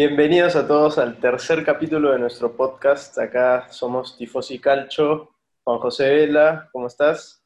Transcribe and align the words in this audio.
Bienvenidos 0.00 0.56
a 0.56 0.66
todos 0.66 0.96
al 0.96 1.20
tercer 1.20 1.62
capítulo 1.62 2.12
de 2.12 2.18
nuestro 2.18 2.56
podcast. 2.56 3.18
Acá 3.18 3.66
somos 3.68 4.16
Tifosi 4.16 4.58
Calcho. 4.58 5.28
Juan 5.62 5.78
José 5.78 6.08
Vela, 6.08 6.70
¿cómo 6.72 6.86
estás? 6.86 7.44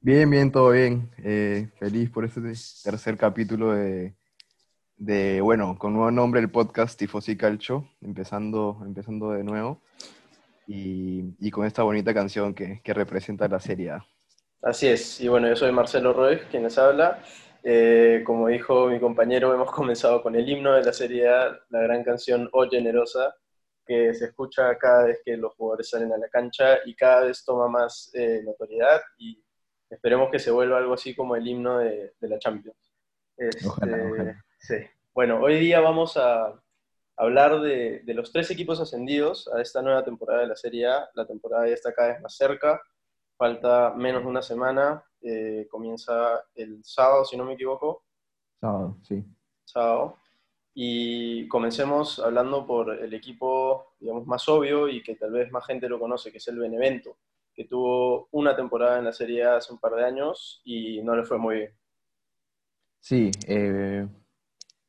Bien, 0.00 0.30
bien, 0.30 0.50
todo 0.50 0.70
bien. 0.70 1.10
Eh, 1.22 1.68
feliz 1.78 2.08
por 2.08 2.24
este 2.24 2.40
tercer 2.82 3.18
capítulo 3.18 3.74
de, 3.74 4.14
de, 4.96 5.42
bueno, 5.42 5.76
con 5.76 5.92
nuevo 5.92 6.10
nombre 6.10 6.40
el 6.40 6.50
podcast 6.50 6.98
Tifosi 6.98 7.36
Calcho, 7.36 7.86
empezando, 8.00 8.80
empezando 8.82 9.32
de 9.32 9.44
nuevo 9.44 9.82
y, 10.66 11.34
y 11.40 11.50
con 11.50 11.66
esta 11.66 11.82
bonita 11.82 12.14
canción 12.14 12.54
que, 12.54 12.80
que 12.82 12.94
representa 12.94 13.48
la 13.48 13.60
serie 13.60 13.90
A. 13.90 14.06
Así 14.62 14.88
es, 14.88 15.20
y 15.20 15.28
bueno, 15.28 15.46
yo 15.46 15.56
soy 15.56 15.72
Marcelo 15.72 16.14
Roy, 16.14 16.38
quien 16.50 16.62
les 16.62 16.78
habla. 16.78 17.22
Eh, 17.62 18.22
como 18.24 18.48
dijo 18.48 18.88
mi 18.88 18.98
compañero, 18.98 19.54
hemos 19.54 19.70
comenzado 19.70 20.22
con 20.22 20.34
el 20.34 20.48
himno 20.48 20.72
de 20.74 20.84
la 20.84 20.92
Serie 20.92 21.28
A, 21.28 21.58
la 21.68 21.80
gran 21.80 22.02
canción 22.02 22.48
O 22.52 22.68
Generosa, 22.68 23.34
que 23.84 24.14
se 24.14 24.26
escucha 24.26 24.76
cada 24.78 25.04
vez 25.04 25.20
que 25.24 25.36
los 25.36 25.54
jugadores 25.54 25.90
salen 25.90 26.12
a 26.12 26.18
la 26.18 26.28
cancha 26.28 26.78
y 26.84 26.94
cada 26.94 27.22
vez 27.22 27.44
toma 27.44 27.68
más 27.68 28.10
eh, 28.14 28.42
notoriedad 28.44 29.00
y 29.18 29.42
esperemos 29.88 30.30
que 30.30 30.38
se 30.38 30.50
vuelva 30.50 30.78
algo 30.78 30.94
así 30.94 31.14
como 31.14 31.36
el 31.36 31.46
himno 31.46 31.78
de, 31.78 32.14
la 32.20 32.38
Champions. 32.38 32.94
Este, 33.36 33.66
ojalá, 33.66 34.42
Sí. 34.58 34.76
Bueno, 35.14 35.40
hoy 35.40 35.58
día 35.58 35.80
vamos 35.80 36.16
a 36.16 36.54
hablar 37.16 37.60
de, 37.60 38.00
de 38.00 38.14
los 38.14 38.32
tres 38.32 38.50
equipos 38.50 38.80
ascendidos 38.80 39.48
a 39.52 39.60
esta 39.60 39.82
nueva 39.82 40.04
temporada 40.04 40.42
de 40.42 40.46
la 40.48 40.56
Serie 40.56 40.86
A. 40.86 41.08
La 41.14 41.26
temporada 41.26 41.66
ya 41.66 41.74
está 41.74 41.92
cada 41.92 42.12
vez 42.12 42.20
más 42.20 42.36
cerca 42.36 42.80
falta 43.40 43.94
menos 43.96 44.22
de 44.22 44.28
una 44.28 44.42
semana, 44.42 45.02
eh, 45.22 45.66
comienza 45.70 46.44
el 46.54 46.82
sábado, 46.84 47.24
si 47.24 47.36
no 47.36 47.44
me 47.44 47.54
equivoco. 47.54 48.04
Sábado, 48.60 48.96
sí. 49.02 49.24
Sábado. 49.64 50.16
Y 50.74 51.48
comencemos 51.48 52.18
hablando 52.18 52.66
por 52.66 52.90
el 52.90 53.12
equipo, 53.12 53.94
digamos, 53.98 54.26
más 54.26 54.48
obvio 54.48 54.88
y 54.88 55.02
que 55.02 55.16
tal 55.16 55.32
vez 55.32 55.50
más 55.50 55.66
gente 55.66 55.88
lo 55.88 55.98
conoce, 55.98 56.30
que 56.30 56.38
es 56.38 56.48
el 56.48 56.58
Benevento, 56.58 57.18
que 57.52 57.64
tuvo 57.64 58.28
una 58.30 58.54
temporada 58.54 58.98
en 58.98 59.04
la 59.04 59.12
Serie 59.12 59.44
A 59.44 59.56
hace 59.56 59.72
un 59.72 59.78
par 59.78 59.94
de 59.94 60.04
años 60.04 60.62
y 60.64 61.02
no 61.02 61.16
le 61.16 61.24
fue 61.24 61.38
muy 61.38 61.56
bien. 61.56 61.70
Sí, 63.00 63.30
eh, 63.46 64.06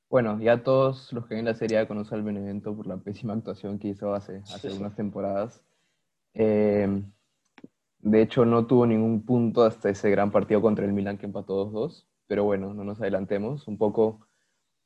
bueno, 0.09 0.39
ya 0.39 0.61
todos 0.61 1.11
los 1.13 1.25
que 1.25 1.35
ven 1.35 1.45
la 1.45 1.55
Serie 1.55 1.79
A 1.79 1.87
conocen 1.87 2.19
al 2.19 2.23
Benevento 2.23 2.75
por 2.75 2.85
la 2.85 2.97
pésima 2.97 3.33
actuación 3.33 3.79
que 3.79 3.89
hizo 3.89 4.13
hace, 4.13 4.37
hace 4.53 4.71
unas 4.71 4.95
temporadas. 4.95 5.63
Eh, 6.33 7.01
de 8.01 8.21
hecho, 8.21 8.45
no 8.45 8.65
tuvo 8.65 8.85
ningún 8.85 9.25
punto 9.25 9.63
hasta 9.63 9.89
ese 9.89 10.09
gran 10.09 10.31
partido 10.31 10.61
contra 10.61 10.85
el 10.85 10.93
Milan 10.93 11.17
que 11.17 11.27
empató 11.27 11.71
2-2. 11.71 12.05
Pero 12.27 12.45
bueno, 12.45 12.73
no 12.73 12.83
nos 12.83 12.99
adelantemos. 13.01 13.67
Un 13.67 13.77
poco, 13.77 14.27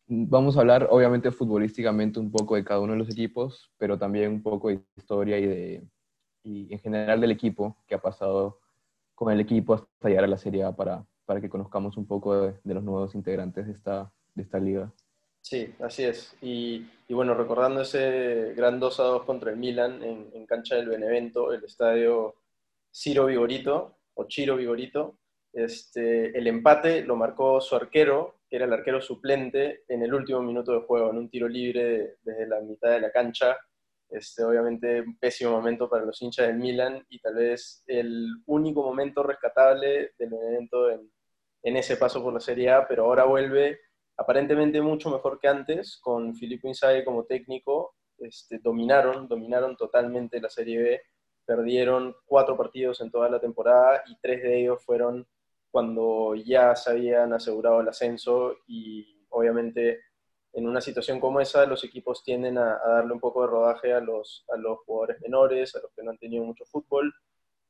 vamos 0.07 0.57
a 0.57 0.61
hablar 0.61 0.87
obviamente 0.89 1.31
futbolísticamente 1.31 2.19
un 2.19 2.31
poco 2.31 2.55
de 2.55 2.63
cada 2.63 2.79
uno 2.79 2.93
de 2.93 2.99
los 2.99 3.09
equipos, 3.09 3.71
pero 3.77 3.97
también 3.97 4.31
un 4.31 4.43
poco 4.43 4.69
de 4.69 4.81
historia 4.97 5.37
y, 5.37 5.45
de, 5.45 5.87
y 6.43 6.73
en 6.73 6.79
general 6.79 7.21
del 7.21 7.31
equipo 7.31 7.77
que 7.87 7.95
ha 7.95 8.01
pasado 8.01 8.59
con 9.13 9.31
el 9.31 9.39
equipo 9.39 9.75
hasta 9.75 10.09
llegar 10.09 10.25
a 10.25 10.27
la 10.27 10.37
Serie 10.37 10.63
A 10.63 10.75
para, 10.75 11.05
para 11.25 11.39
que 11.39 11.49
conozcamos 11.49 11.97
un 11.97 12.05
poco 12.05 12.41
de, 12.41 12.73
los 12.73 12.83
nuevos 12.83 13.15
integrantes 13.15 13.67
de 13.67 13.73
esta, 13.73 14.11
de 14.33 14.43
esta 14.43 14.59
liga. 14.59 14.91
Sí, 15.41 15.73
así 15.79 16.03
es. 16.03 16.35
Y, 16.41 16.87
bueno, 17.09 17.35
recordando 17.35 17.81
ese 17.81 18.53
gran 18.57 18.79
2 18.79 18.97
2 18.97 19.23
contra 19.23 19.51
el 19.51 19.57
Milan 19.57 20.03
en, 20.03 20.31
en 20.33 20.45
cancha 20.47 20.75
del 20.75 20.89
Benevento, 20.89 21.53
el 21.53 21.63
estadio 21.63 22.35
Ciro 22.95 23.25
Vigorito, 23.25 23.97
o 24.13 24.25
Chiro 24.25 24.55
Vigorito. 24.55 25.19
Este, 25.51 26.37
el 26.37 26.47
empate 26.47 27.01
lo 27.01 27.17
marcó 27.17 27.59
su 27.59 27.75
arquero, 27.75 28.39
que 28.49 28.55
era 28.55 28.65
el 28.65 28.73
arquero 28.73 29.01
suplente, 29.01 29.83
en 29.89 30.01
el 30.03 30.13
último 30.13 30.41
minuto 30.41 30.71
de 30.71 30.85
juego, 30.85 31.09
en 31.09 31.17
un 31.17 31.29
tiro 31.29 31.49
libre 31.49 32.15
desde 32.23 32.47
la 32.47 32.61
mitad 32.61 32.91
de 32.91 33.01
la 33.01 33.11
cancha. 33.11 33.57
Este, 34.09 34.43
obviamente 34.43 35.01
un 35.01 35.17
pésimo 35.17 35.51
momento 35.51 35.89
para 35.89 36.05
los 36.05 36.21
hinchas 36.21 36.47
del 36.47 36.57
Milan 36.57 37.05
y 37.09 37.19
tal 37.19 37.35
vez 37.35 37.83
el 37.87 38.27
único 38.45 38.83
momento 38.83 39.23
rescatable 39.23 40.13
del 40.17 40.33
evento 40.33 40.89
en, 40.91 41.11
en 41.63 41.77
ese 41.77 41.97
paso 41.97 42.23
por 42.23 42.33
la 42.33 42.39
Serie 42.39 42.69
A, 42.69 42.87
pero 42.87 43.05
ahora 43.05 43.25
vuelve 43.25 43.79
aparentemente 44.15 44.79
mucho 44.79 45.09
mejor 45.09 45.39
que 45.39 45.49
antes, 45.49 45.97
con 46.01 46.35
Filippo 46.35 46.67
Inzaghi 46.69 47.03
como 47.03 47.25
técnico, 47.25 47.95
este, 48.19 48.59
dominaron, 48.59 49.27
dominaron 49.27 49.75
totalmente 49.75 50.39
la 50.39 50.49
Serie 50.49 50.81
B 50.81 51.01
perdieron 51.45 52.15
cuatro 52.25 52.57
partidos 52.57 53.01
en 53.01 53.11
toda 53.11 53.29
la 53.29 53.39
temporada 53.39 54.03
y 54.07 54.17
tres 54.17 54.43
de 54.43 54.61
ellos 54.61 54.83
fueron 54.83 55.27
cuando 55.71 56.35
ya 56.35 56.75
se 56.75 56.91
habían 56.91 57.33
asegurado 57.33 57.81
el 57.81 57.89
ascenso 57.89 58.55
y 58.67 59.25
obviamente 59.29 60.01
en 60.53 60.67
una 60.67 60.79
situación 60.79 61.19
como 61.19 61.41
esa 61.41 61.65
los 61.65 61.83
equipos 61.83 62.23
tienden 62.23 62.57
a, 62.57 62.79
darle 62.87 63.13
un 63.13 63.19
poco 63.19 63.41
de 63.41 63.47
rodaje 63.47 63.93
a 63.93 63.99
los, 63.99 64.45
a 64.53 64.57
los 64.57 64.79
jugadores 64.85 65.21
menores, 65.21 65.75
a 65.75 65.81
los 65.81 65.91
que 65.93 66.01
no 66.01 66.11
han 66.11 66.17
tenido 66.17 66.45
mucho 66.45 66.65
fútbol. 66.65 67.13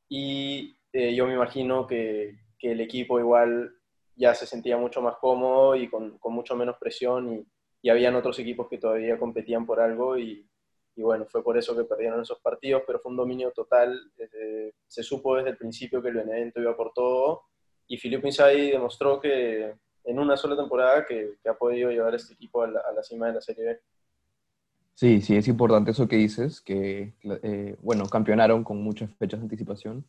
Y 0.08 0.78
eh, 0.92 1.14
yo 1.16 1.26
me 1.26 1.34
imagino 1.34 1.86
que, 1.86 2.38
que, 2.58 2.72
el 2.72 2.80
equipo 2.80 3.18
igual 3.18 3.74
ya 4.14 4.34
se 4.36 4.46
sentía 4.46 4.76
mucho 4.76 5.02
más 5.02 5.16
cómodo 5.16 5.74
y 5.74 5.88
con, 5.88 6.16
con 6.18 6.32
mucho 6.32 6.54
menos 6.54 6.76
presión 6.78 7.34
y, 7.34 7.46
y 7.82 7.90
habían 7.90 8.14
otros 8.14 8.38
equipos 8.38 8.68
que 8.68 8.78
todavía 8.78 9.18
competían 9.18 9.66
por 9.66 9.80
algo 9.80 10.16
y, 10.16 10.48
y 10.96 11.02
bueno, 11.02 11.26
fue 11.26 11.44
por 11.44 11.58
eso 11.58 11.76
que 11.76 11.84
perdieron 11.84 12.22
esos 12.22 12.40
partidos, 12.40 12.82
pero 12.86 12.98
fue 12.98 13.10
un 13.10 13.18
dominio 13.18 13.52
total. 13.52 14.10
se 14.88 15.02
supo 15.02 15.36
desde 15.36 15.50
el 15.50 15.58
principio 15.58 16.00
que 16.00 16.08
el 16.08 16.14
Benevento 16.14 16.60
iba 16.60 16.74
por 16.74 16.92
todo 16.94 17.42
y 17.86 17.98
Filippo 17.98 18.26
Inzaghi 18.26 18.70
demostró 18.70 19.20
que 19.20 19.74
en 20.04 20.18
una 20.18 20.36
sola 20.36 20.56
temporada 20.56 21.04
que, 21.04 21.34
ha 21.48 21.54
podido 21.54 21.90
llevar 21.90 22.14
a 22.14 22.16
este 22.16 22.32
equipo 22.32 22.62
a 22.62 22.68
la, 22.68 23.02
cima 23.02 23.26
de 23.26 23.34
la 23.34 23.40
Serie 23.40 23.64
B. 23.64 23.80
Sí, 24.94 25.20
sí, 25.20 25.36
es 25.36 25.46
importante 25.48 25.90
eso 25.90 26.08
que 26.08 26.16
dices, 26.16 26.62
que, 26.62 27.12
eh, 27.42 27.76
bueno, 27.82 28.06
campeonaron 28.06 28.64
con 28.64 28.82
muchas 28.82 29.12
fechas 29.16 29.40
de 29.40 29.44
anticipación, 29.44 30.06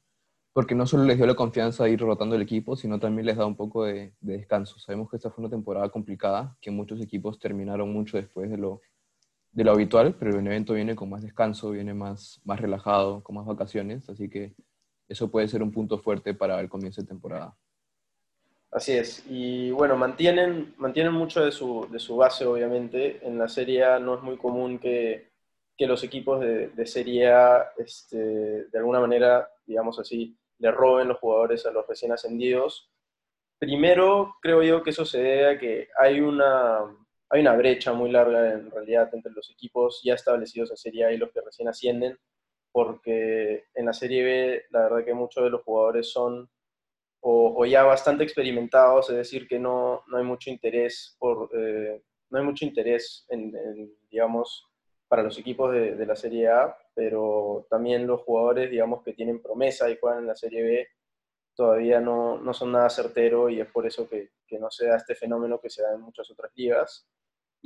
porque 0.54 0.75
no 0.75 0.88
solo 0.88 1.04
les 1.04 1.18
dio 1.18 1.28
la 1.28 1.36
confianza 1.36 1.84
de 1.84 1.92
ir 1.92 2.00
rotando 2.00 2.36
el 2.36 2.42
equipo, 2.42 2.78
sino 2.78 2.98
también 3.00 3.25
les 3.25 3.36
da 3.36 3.46
un 3.46 3.58
poco 3.58 3.84
de, 3.84 4.14
de 4.22 4.38
descanso. 4.38 4.80
Sabemos 4.80 5.09
que 5.09 5.18
esta 5.18 5.30
fue 5.30 5.44
una 5.44 5.52
temporada 5.52 5.90
complicada, 5.90 6.56
que 6.62 6.72
muchos 6.72 7.02
equipos 7.02 7.38
terminaron 7.38 7.92
mucho 7.92 8.16
después 8.16 8.50
de 8.50 8.58
lo, 8.58 8.81
de 9.57 9.63
lo 9.63 9.72
habitual, 9.72 10.13
pero 10.13 10.38
el 10.38 10.45
evento 10.45 10.75
viene 10.75 10.95
con 10.95 11.09
más 11.09 11.23
descanso, 11.23 11.72
viene 11.72 11.91
más, 11.91 12.40
más 12.45 12.62
relajado, 12.62 13.23
con 13.23 13.38
más 13.38 13.47
vacaciones, 13.47 14.07
así 14.07 14.29
que 14.29 14.53
eso 15.09 15.31
puede 15.31 15.47
ser 15.47 15.63
un 15.63 15.72
punto 15.72 15.97
fuerte 15.97 16.35
para 16.35 16.59
el 16.59 16.69
comienzo 16.69 17.01
de 17.01 17.07
temporada. 17.07 17.57
Así 18.69 18.91
es, 18.91 19.25
y 19.28 19.72
bueno, 19.72 19.97
mantienen, 19.97 20.75
mantienen 20.78 21.12
mucho 21.12 21.44
de 21.44 21.51
su, 21.51 21.88
de 21.90 21.97
su 21.97 22.18
base, 22.18 22.45
obviamente. 22.45 23.25
En 23.25 23.40
la 23.40 23.47
Serie 23.47 23.84
no 24.00 24.13
es 24.18 24.22
muy 24.22 24.38
común 24.38 24.78
que, 24.78 25.31
que 25.75 25.88
los 25.88 26.03
equipos 26.03 26.39
de, 26.39 26.68
de 26.68 26.85
Serie 26.85 27.31
A, 27.31 27.72
este, 27.78 28.68
de 28.68 28.78
alguna 28.78 29.00
manera, 29.00 29.50
digamos 29.66 29.97
así, 29.97 30.38
le 30.59 30.69
roben 30.69 31.07
los 31.07 31.18
jugadores 31.18 31.66
a 31.66 31.72
los 31.72 31.88
recién 31.88 32.12
ascendidos. 32.12 32.91
Primero, 33.57 34.35
creo 34.39 34.62
yo 34.62 34.84
que 34.84 34.91
eso 34.91 35.03
se 35.03 35.18
debe 35.18 35.50
a 35.50 35.57
que 35.57 35.88
hay 36.00 36.22
una, 36.22 36.81
hay 37.30 37.42
una 37.42 37.56
brecha 37.56 37.94
muy 37.94 38.12
larga 38.12 38.54
en 38.54 38.72
realidad 38.72 39.10
entre 39.14 39.32
los 39.32 39.50
equipos 39.52 40.02
ya 40.04 40.14
establecidos 40.14 40.72
en 40.72 40.78
Serie 40.78 41.06
A 41.06 41.12
y 41.12 41.18
los 41.18 41.32
que 41.32 41.42
recién 41.42 41.68
ascienden, 41.68 42.18
porque 42.72 43.66
en 43.74 43.86
la 43.86 43.94
Serie 43.94 44.24
B 44.24 44.64
la 44.72 44.84
verdad 44.84 45.06
que 45.06 45.14
muchos 45.14 45.44
de 45.44 45.50
los 45.50 45.64
jugadores 45.64 46.12
son 46.12 46.50
o, 47.20 47.66
ya 47.66 47.84
bastante 47.84 48.24
experimentados, 48.24 49.10
es 49.10 49.16
decir, 49.18 49.48
que 49.48 49.60
no, 49.60 50.04
no 50.07 50.18
hay 50.18 50.24
mucho 50.24 50.50
interés 50.50 51.16
por, 51.19 51.50
eh, 51.54 52.01
no 52.30 52.40
hay 52.40 52.46
mucho 52.46 52.63
interés 52.63 53.25
en, 53.30 53.51
digamos, 54.10 54.66
para 55.07 55.24
los 55.24 55.38
equipos 55.38 55.74
de, 55.74 55.96
de, 55.96 56.06
la 56.06 56.16
Serie 56.16 56.48
A, 56.48 56.78
pero 56.94 57.68
también 57.69 58.07
los 58.07 58.22
jugadores, 58.22 58.69
digamos, 58.72 59.04
que 59.04 59.13
tienen 59.13 59.42
promesa 59.42 59.90
y 59.90 59.98
juegan 59.98 60.19
en 60.19 60.28
la 60.28 60.36
Serie 60.36 60.63
B, 60.63 60.88
todavía 61.56 62.00
no, 62.00 62.38
no 62.38 62.54
son 62.54 62.72
nada 62.72 62.90
certero 62.90 63.50
y 63.50 63.60
es 63.60 63.68
por 63.72 63.88
eso 63.88 64.07
que, 64.07 64.30
que, 64.48 64.60
no 64.60 64.69
se 64.69 64.88
da 64.88 64.98
este 64.98 65.16
fenómeno 65.16 65.60
que 65.60 65.72
se 65.72 65.81
da 65.81 65.94
en 65.94 66.01
muchas 66.01 66.30
otras 66.30 66.51
ligas. 66.56 67.07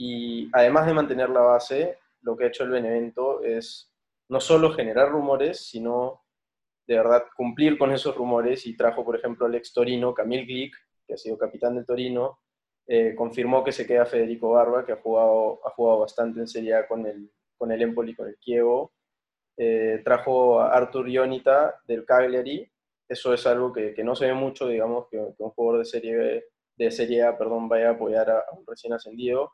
Y 0.03 0.49
además 0.53 0.87
de 0.87 0.95
mantener 0.95 1.29
la 1.29 1.41
base, 1.41 1.99
lo 2.21 2.35
que 2.35 2.45
ha 2.45 2.47
hecho 2.47 2.63
el 2.63 2.71
Benevento 2.71 3.43
es 3.43 3.93
no 4.29 4.39
solo 4.41 4.73
generar 4.73 5.11
rumores, 5.11 5.59
sino 5.59 6.23
de 6.87 6.95
verdad 6.95 7.25
cumplir 7.37 7.77
con 7.77 7.91
esos 7.91 8.15
rumores 8.15 8.65
y 8.65 8.75
trajo, 8.75 9.05
por 9.05 9.15
ejemplo, 9.15 9.45
al 9.45 9.53
ex 9.53 9.71
Torino, 9.71 10.11
Camille 10.15 10.45
Glick, 10.45 10.75
que 11.05 11.13
ha 11.13 11.17
sido 11.17 11.37
capitán 11.37 11.75
del 11.75 11.85
Torino, 11.85 12.39
eh, 12.87 13.13
confirmó 13.15 13.63
que 13.63 13.71
se 13.71 13.85
queda 13.85 14.07
Federico 14.07 14.53
Barba, 14.53 14.83
que 14.87 14.93
ha 14.93 14.95
jugado, 14.95 15.59
ha 15.63 15.69
jugado 15.69 15.99
bastante 15.99 16.39
en 16.39 16.47
Serie 16.47 16.73
A 16.73 16.87
con 16.87 17.05
el, 17.05 17.31
con 17.55 17.71
el 17.71 17.83
Empoli, 17.83 18.15
con 18.15 18.27
el 18.27 18.39
Chievo. 18.39 18.93
Eh, 19.55 20.01
trajo 20.03 20.61
a 20.61 20.75
Artur 20.75 21.07
Ionita 21.09 21.79
del 21.85 22.05
Cagliari. 22.05 22.67
Eso 23.07 23.35
es 23.35 23.45
algo 23.45 23.71
que, 23.71 23.93
que 23.93 24.03
no 24.03 24.15
se 24.15 24.25
ve 24.25 24.33
mucho, 24.33 24.67
digamos, 24.67 25.07
que, 25.11 25.19
un 25.19 25.51
jugador 25.51 25.77
de 25.77 25.85
Serie, 25.85 26.45
de 26.75 26.89
serie 26.89 27.21
A 27.21 27.37
perdón, 27.37 27.69
vaya 27.69 27.89
a 27.89 27.91
apoyar 27.91 28.31
a 28.31 28.45
un 28.57 28.65
recién 28.65 28.93
ascendido 28.93 29.51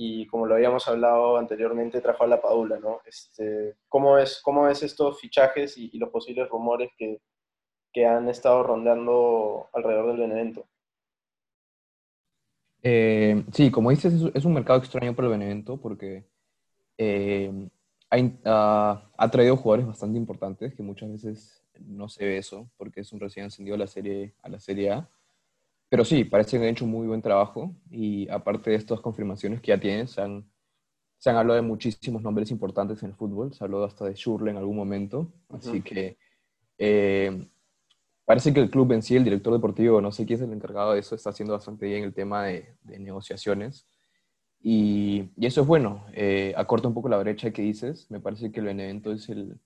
y 0.00 0.28
como 0.28 0.46
lo 0.46 0.54
habíamos 0.54 0.86
hablado 0.86 1.38
anteriormente, 1.38 2.00
trajo 2.00 2.22
a 2.22 2.28
la 2.28 2.40
Padula, 2.40 2.78
¿no? 2.78 3.00
Este, 3.04 3.74
¿cómo, 3.88 4.16
es, 4.16 4.40
¿Cómo 4.44 4.68
es 4.68 4.84
estos 4.84 5.20
fichajes 5.20 5.76
y, 5.76 5.98
los 5.98 6.10
posibles 6.10 6.48
rumores 6.48 6.92
que, 6.96 7.20
que, 7.92 8.06
han 8.06 8.28
estado 8.28 8.62
rondando 8.62 9.68
alrededor 9.72 10.06
del 10.06 10.20
Benevento? 10.20 10.68
Eh, 12.80 13.42
sí, 13.52 13.72
como 13.72 13.90
dices, 13.90 14.14
es 14.32 14.44
un 14.44 14.54
mercado 14.54 14.78
extraño 14.78 15.16
para 15.16 15.26
el 15.26 15.32
Benevento 15.32 15.78
porque 15.78 16.24
eh, 16.96 17.68
ha, 18.44 19.02
ha, 19.16 19.30
traído 19.32 19.56
jugadores 19.56 19.88
bastante 19.88 20.16
importantes 20.16 20.76
que 20.76 20.82
muchas 20.84 21.10
veces 21.10 21.64
no 21.80 22.08
se 22.08 22.24
ve 22.24 22.38
eso 22.38 22.70
porque 22.76 23.00
es 23.00 23.12
un 23.12 23.18
recién 23.18 23.46
ascendido 23.46 23.74
a 23.74 23.78
la 23.78 23.88
serie, 23.88 24.32
a 24.42 24.48
la 24.48 24.60
serie 24.60 24.92
A. 24.92 25.08
Pero 25.88 26.04
sí, 26.04 26.24
parece 26.24 26.58
que 26.58 26.64
han 26.64 26.70
hecho 26.70 26.84
un 26.84 26.90
muy 26.90 27.06
buen 27.06 27.22
trabajo 27.22 27.74
y 27.90 28.28
aparte 28.28 28.70
de 28.70 28.76
estas 28.76 29.00
confirmaciones 29.00 29.60
que 29.60 29.68
ya 29.68 29.80
tienen, 29.80 30.06
se 30.06 30.20
han, 30.20 30.44
se 31.16 31.30
han 31.30 31.36
hablado 31.36 31.56
de 31.56 31.66
muchísimos 31.66 32.22
nombres 32.22 32.50
importantes 32.50 33.02
en 33.02 33.10
el 33.10 33.16
fútbol, 33.16 33.54
se 33.54 33.64
habló 33.64 33.82
hasta 33.84 34.04
de 34.04 34.14
Schurle 34.14 34.50
en 34.50 34.58
algún 34.58 34.76
momento, 34.76 35.32
así 35.48 35.80
que 35.80 36.18
eh, 36.76 37.48
parece 38.24 38.52
que 38.52 38.60
el 38.60 38.70
club 38.70 38.92
en 38.92 39.02
sí, 39.02 39.16
el 39.16 39.24
director 39.24 39.52
deportivo, 39.52 40.00
no 40.02 40.12
sé 40.12 40.26
quién 40.26 40.38
es 40.38 40.46
el 40.46 40.52
encargado 40.52 40.92
de 40.92 41.00
eso, 41.00 41.14
está 41.14 41.30
haciendo 41.30 41.54
bastante 41.54 41.86
bien 41.86 42.04
el 42.04 42.12
tema 42.12 42.44
de, 42.44 42.76
negociaciones. 42.84 43.86
Y, 44.60 45.30
y, 45.36 45.46
eso 45.46 45.62
es 45.62 45.66
bueno, 45.66 46.04
eh, 46.12 46.52
acorta 46.56 46.88
un 46.88 46.94
poco 46.94 47.08
la 47.08 47.18
brecha 47.18 47.52
que 47.52 47.62
dices, 47.62 48.10
me 48.10 48.20
parece 48.20 48.52
que 48.52 48.60
el 48.60 48.66
Benevento 48.66 49.12
es 49.12 49.28
el, 49.28 49.58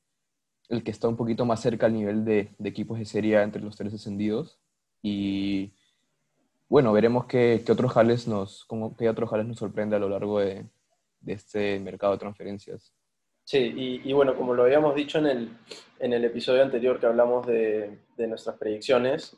el 0.68 0.84
que 0.84 0.90
está 0.92 1.08
un 1.08 1.16
poquito 1.16 1.44
más 1.44 1.60
cerca 1.60 1.86
al 1.86 1.94
nivel 1.94 2.24
de, 2.24 2.54
de 2.58 2.68
equipos 2.68 2.98
de 2.98 3.06
serie 3.06 3.40
entre 3.42 3.62
los 3.62 3.76
tres 3.76 3.92
descendidos 3.92 4.60
y 5.02 5.72
bueno, 6.72 6.90
veremos 6.94 7.26
qué, 7.26 7.62
otros 7.70 7.92
jales 7.92 8.26
nos, 8.26 8.64
cómo, 8.64 8.96
qué 8.96 9.06
otros 9.06 9.28
jales 9.28 9.46
nos 9.46 9.58
sorprende 9.58 9.96
a 9.96 9.98
lo 9.98 10.08
largo 10.08 10.40
de, 10.40 10.64
este 11.26 11.78
mercado 11.78 12.14
de 12.14 12.18
transferencias. 12.18 12.94
Sí, 13.44 14.00
y, 14.02 14.12
bueno, 14.14 14.34
como 14.34 14.54
lo 14.54 14.62
habíamos 14.62 14.94
dicho 14.94 15.18
en 15.18 15.26
el, 15.26 15.58
en 15.98 16.14
el 16.14 16.24
episodio 16.24 16.62
anterior 16.62 16.98
que 16.98 17.04
hablamos 17.04 17.46
de, 17.46 17.98
nuestras 18.16 18.56
predicciones, 18.56 19.36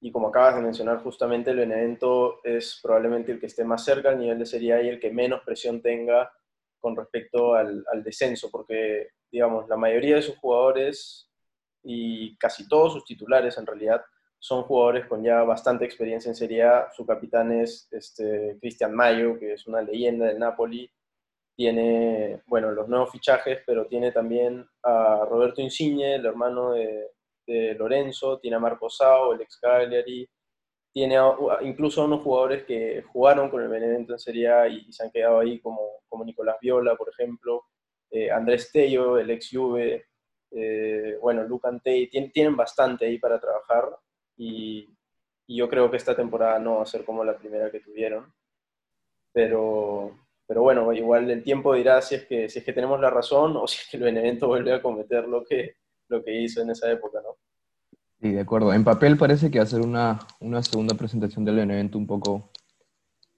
y 0.00 0.12
como 0.12 0.28
acabas 0.28 0.54
de 0.54 0.62
mencionar 0.62 1.02
justamente, 1.02 1.50
el 1.50 1.56
Benevento 1.56 2.38
es 2.44 2.78
probablemente 2.80 3.32
el 3.32 3.40
que 3.40 3.46
esté 3.46 3.64
más 3.64 3.84
cerca 3.84 4.10
al 4.10 4.20
nivel 4.20 4.38
de 4.38 4.46
Serie 4.46 4.74
A 4.74 4.80
y 4.80 4.90
el 4.90 5.00
que 5.00 5.10
menos 5.10 5.42
presión 5.44 5.82
tenga 5.82 6.32
con 6.78 6.94
respecto 6.94 7.54
al, 7.54 7.84
al 7.92 8.04
descenso, 8.04 8.48
porque, 8.48 9.08
digamos, 9.28 9.68
la 9.68 9.76
mayoría 9.76 10.14
de 10.14 10.22
sus 10.22 10.38
jugadores 10.38 11.28
y 11.82 12.38
casi 12.38 12.68
todos 12.68 12.92
sus 12.92 13.04
titulares 13.04 13.58
en 13.58 13.66
realidad 13.66 14.02
son 14.40 14.62
jugadores 14.62 15.06
con 15.06 15.22
ya 15.22 15.42
bastante 15.42 15.84
experiencia 15.84 16.30
en 16.30 16.34
Serie 16.34 16.62
A. 16.62 16.90
Su 16.96 17.04
capitán 17.04 17.52
es 17.52 17.86
este, 17.92 18.56
Cristian 18.58 18.94
Mayo, 18.94 19.38
que 19.38 19.52
es 19.52 19.66
una 19.66 19.82
leyenda 19.82 20.26
del 20.26 20.38
Napoli. 20.38 20.90
Tiene, 21.54 22.42
bueno, 22.46 22.70
los 22.70 22.88
nuevos 22.88 23.10
fichajes, 23.10 23.58
pero 23.66 23.86
tiene 23.86 24.12
también 24.12 24.66
a 24.82 25.26
Roberto 25.28 25.60
Insigne, 25.60 26.14
el 26.14 26.24
hermano 26.24 26.72
de, 26.72 27.10
Lorenzo, 27.76 28.38
tiene 28.38 28.56
a 28.56 28.60
Marco 28.60 28.88
Sao, 28.88 29.32
el 29.32 29.40
ex 29.40 29.58
Cagliari, 29.58 30.28
tiene 30.92 31.16
incluso 31.62 32.00
a 32.00 32.04
unos 32.04 32.22
jugadores 32.22 32.62
que 32.62 33.02
jugaron 33.02 33.50
con 33.50 33.60
el 33.60 33.68
Benevento 33.68 34.12
en 34.12 34.20
Serie 34.20 34.48
A 34.48 34.68
y, 34.68 34.92
se 34.92 35.02
han 35.02 35.10
quedado 35.10 35.40
ahí, 35.40 35.60
como, 35.60 35.80
como 36.08 36.24
Nicolás 36.24 36.58
Viola, 36.60 36.94
por 36.94 37.08
ejemplo, 37.08 37.64
eh, 38.08 38.30
Andrés 38.30 38.70
Tello, 38.72 39.18
el 39.18 39.30
ex 39.30 39.48
Juve, 39.52 40.06
eh, 40.52 41.18
bueno, 41.20 41.42
Lucan 41.42 41.80
Tey, 41.80 42.08
tienen 42.08 42.56
bastante 42.56 43.06
ahí 43.06 43.18
para 43.18 43.40
trabajar 43.40 43.90
y, 44.40 44.88
yo 45.46 45.68
creo 45.68 45.90
que 45.90 45.96
esta 45.96 46.14
temporada 46.14 46.60
no 46.60 46.76
va 46.76 46.82
a 46.84 46.86
ser 46.86 47.04
como 47.04 47.24
la 47.24 47.36
primera 47.36 47.72
que 47.72 47.80
tuvieron. 47.80 48.32
Pero, 49.32 50.16
pero 50.46 50.62
bueno, 50.62 50.92
igual 50.92 51.28
el 51.28 51.42
tiempo 51.42 51.74
dirá 51.74 52.00
si 52.00 52.14
es, 52.14 52.24
que, 52.24 52.48
si 52.48 52.60
es 52.60 52.64
que 52.64 52.72
tenemos 52.72 53.00
la 53.00 53.10
razón 53.10 53.56
o 53.56 53.66
si 53.66 53.78
es 53.78 53.88
que 53.90 53.96
el 53.96 54.04
Benevento 54.04 54.46
vuelve 54.48 54.72
a 54.72 54.80
cometer 54.80 55.26
lo 55.26 55.44
que, 55.44 55.74
lo 56.08 56.22
que 56.22 56.40
hizo 56.40 56.62
en 56.62 56.70
esa 56.70 56.90
época, 56.90 57.20
¿no? 57.20 57.36
Sí, 58.20 58.30
de 58.30 58.40
acuerdo. 58.40 58.72
En 58.72 58.84
papel 58.84 59.16
parece 59.16 59.50
que 59.50 59.58
va 59.58 59.64
a 59.64 59.66
ser 59.66 59.80
una, 59.80 60.20
una 60.40 60.62
segunda 60.62 60.94
presentación 60.94 61.44
del 61.44 61.56
Benevento 61.56 61.98
un 61.98 62.06
poco 62.06 62.50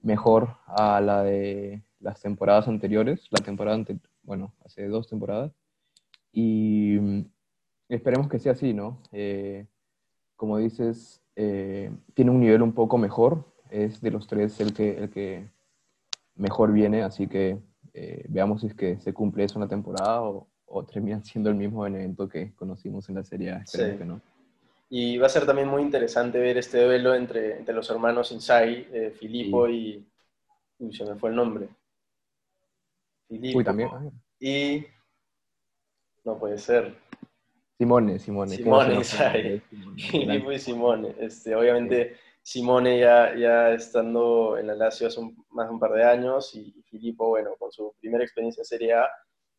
mejor 0.01 0.57
a 0.67 1.01
la 1.01 1.23
de 1.23 1.81
las 1.99 2.21
temporadas 2.21 2.67
anteriores, 2.67 3.27
la 3.31 3.43
temporada 3.43 3.75
anterior, 3.75 4.07
bueno, 4.21 4.53
hace 4.63 4.87
dos 4.87 5.09
temporadas. 5.09 5.51
Y 6.31 7.25
esperemos 7.89 8.29
que 8.29 8.39
sea 8.39 8.51
así, 8.51 8.73
¿no? 8.73 9.01
Eh, 9.11 9.67
como 10.35 10.57
dices, 10.57 11.21
eh, 11.35 11.91
tiene 12.13 12.31
un 12.31 12.39
nivel 12.39 12.61
un 12.61 12.73
poco 12.73 12.97
mejor, 12.97 13.45
es 13.69 14.01
de 14.01 14.11
los 14.11 14.27
tres 14.27 14.59
el 14.59 14.73
que, 14.73 14.97
el 14.97 15.09
que 15.09 15.49
mejor 16.35 16.71
viene, 16.71 17.03
así 17.03 17.27
que 17.27 17.59
eh, 17.93 18.25
veamos 18.29 18.61
si 18.61 18.67
es 18.67 18.75
que 18.75 18.99
se 18.99 19.13
cumple 19.13 19.43
eso 19.43 19.57
una 19.57 19.67
temporada 19.67 20.21
o, 20.21 20.47
o 20.65 20.83
termina 20.83 21.21
siendo 21.23 21.49
el 21.49 21.55
mismo 21.55 21.85
evento 21.85 22.27
que 22.27 22.53
conocimos 22.55 23.07
en 23.09 23.15
la 23.15 23.23
serie, 23.23 23.61
sí. 23.65 23.81
Y 24.95 25.17
va 25.17 25.25
a 25.25 25.29
ser 25.29 25.47
también 25.47 25.67
muy 25.67 25.81
interesante 25.81 26.37
ver 26.37 26.55
este 26.59 26.83
duelo 26.83 27.15
entre, 27.15 27.57
entre 27.57 27.73
los 27.73 27.89
hermanos 27.89 28.31
Insai, 28.31 28.87
eh, 28.93 29.09
Filippo 29.09 29.67
y... 29.67 30.05
Uy, 30.77 30.93
se 30.93 31.03
me 31.03 31.15
fue 31.15 31.31
el 31.31 31.35
nombre. 31.35 31.67
Filippo. 33.27 33.57
Uy, 33.57 33.63
también. 33.63 33.89
Y... 34.39 34.85
No 36.23 36.37
puede 36.37 36.59
ser. 36.59 36.95
Simone, 37.77 38.19
Simone. 38.19 38.55
Simone, 38.55 39.03
Filippo 39.97 40.51
y 40.51 40.59
Simone. 40.59 41.15
Este, 41.19 41.55
obviamente, 41.55 42.15
Simone 42.41 42.99
ya, 42.99 43.35
ya 43.35 43.71
estando 43.71 44.57
en 44.57 44.67
la 44.67 44.75
Lazio 44.75 45.07
hace 45.07 45.21
más 45.49 45.67
de 45.67 45.73
un 45.73 45.79
par 45.79 45.91
de 45.93 46.03
años 46.03 46.53
y, 46.55 46.71
Filippo, 46.89 47.29
bueno, 47.29 47.55
con 47.57 47.71
su 47.71 47.95
primera 47.99 48.23
experiencia 48.23 48.61
en 48.61 48.65
Serie 48.65 48.93
A. 48.93 49.09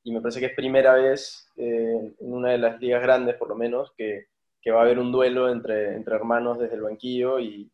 Y 0.04 0.12
me 0.12 0.20
parece 0.20 0.38
que 0.38 0.46
es 0.46 0.54
primera 0.54 0.94
vez 0.94 1.50
eh, 1.56 2.14
en 2.20 2.32
una 2.32 2.50
de 2.50 2.58
las 2.58 2.80
ligas 2.80 3.02
grandes, 3.02 3.36
por 3.36 3.48
lo 3.48 3.56
menos, 3.56 3.92
que, 3.96 4.26
que, 4.60 4.70
va 4.70 4.80
a 4.80 4.84
haber 4.84 4.98
un 4.98 5.10
duelo 5.10 5.50
entre, 5.50 5.94
entre 5.94 6.14
hermanos 6.14 6.58
desde 6.58 6.76
el 6.76 6.82
banquillo. 6.82 7.40
Y 7.40 7.72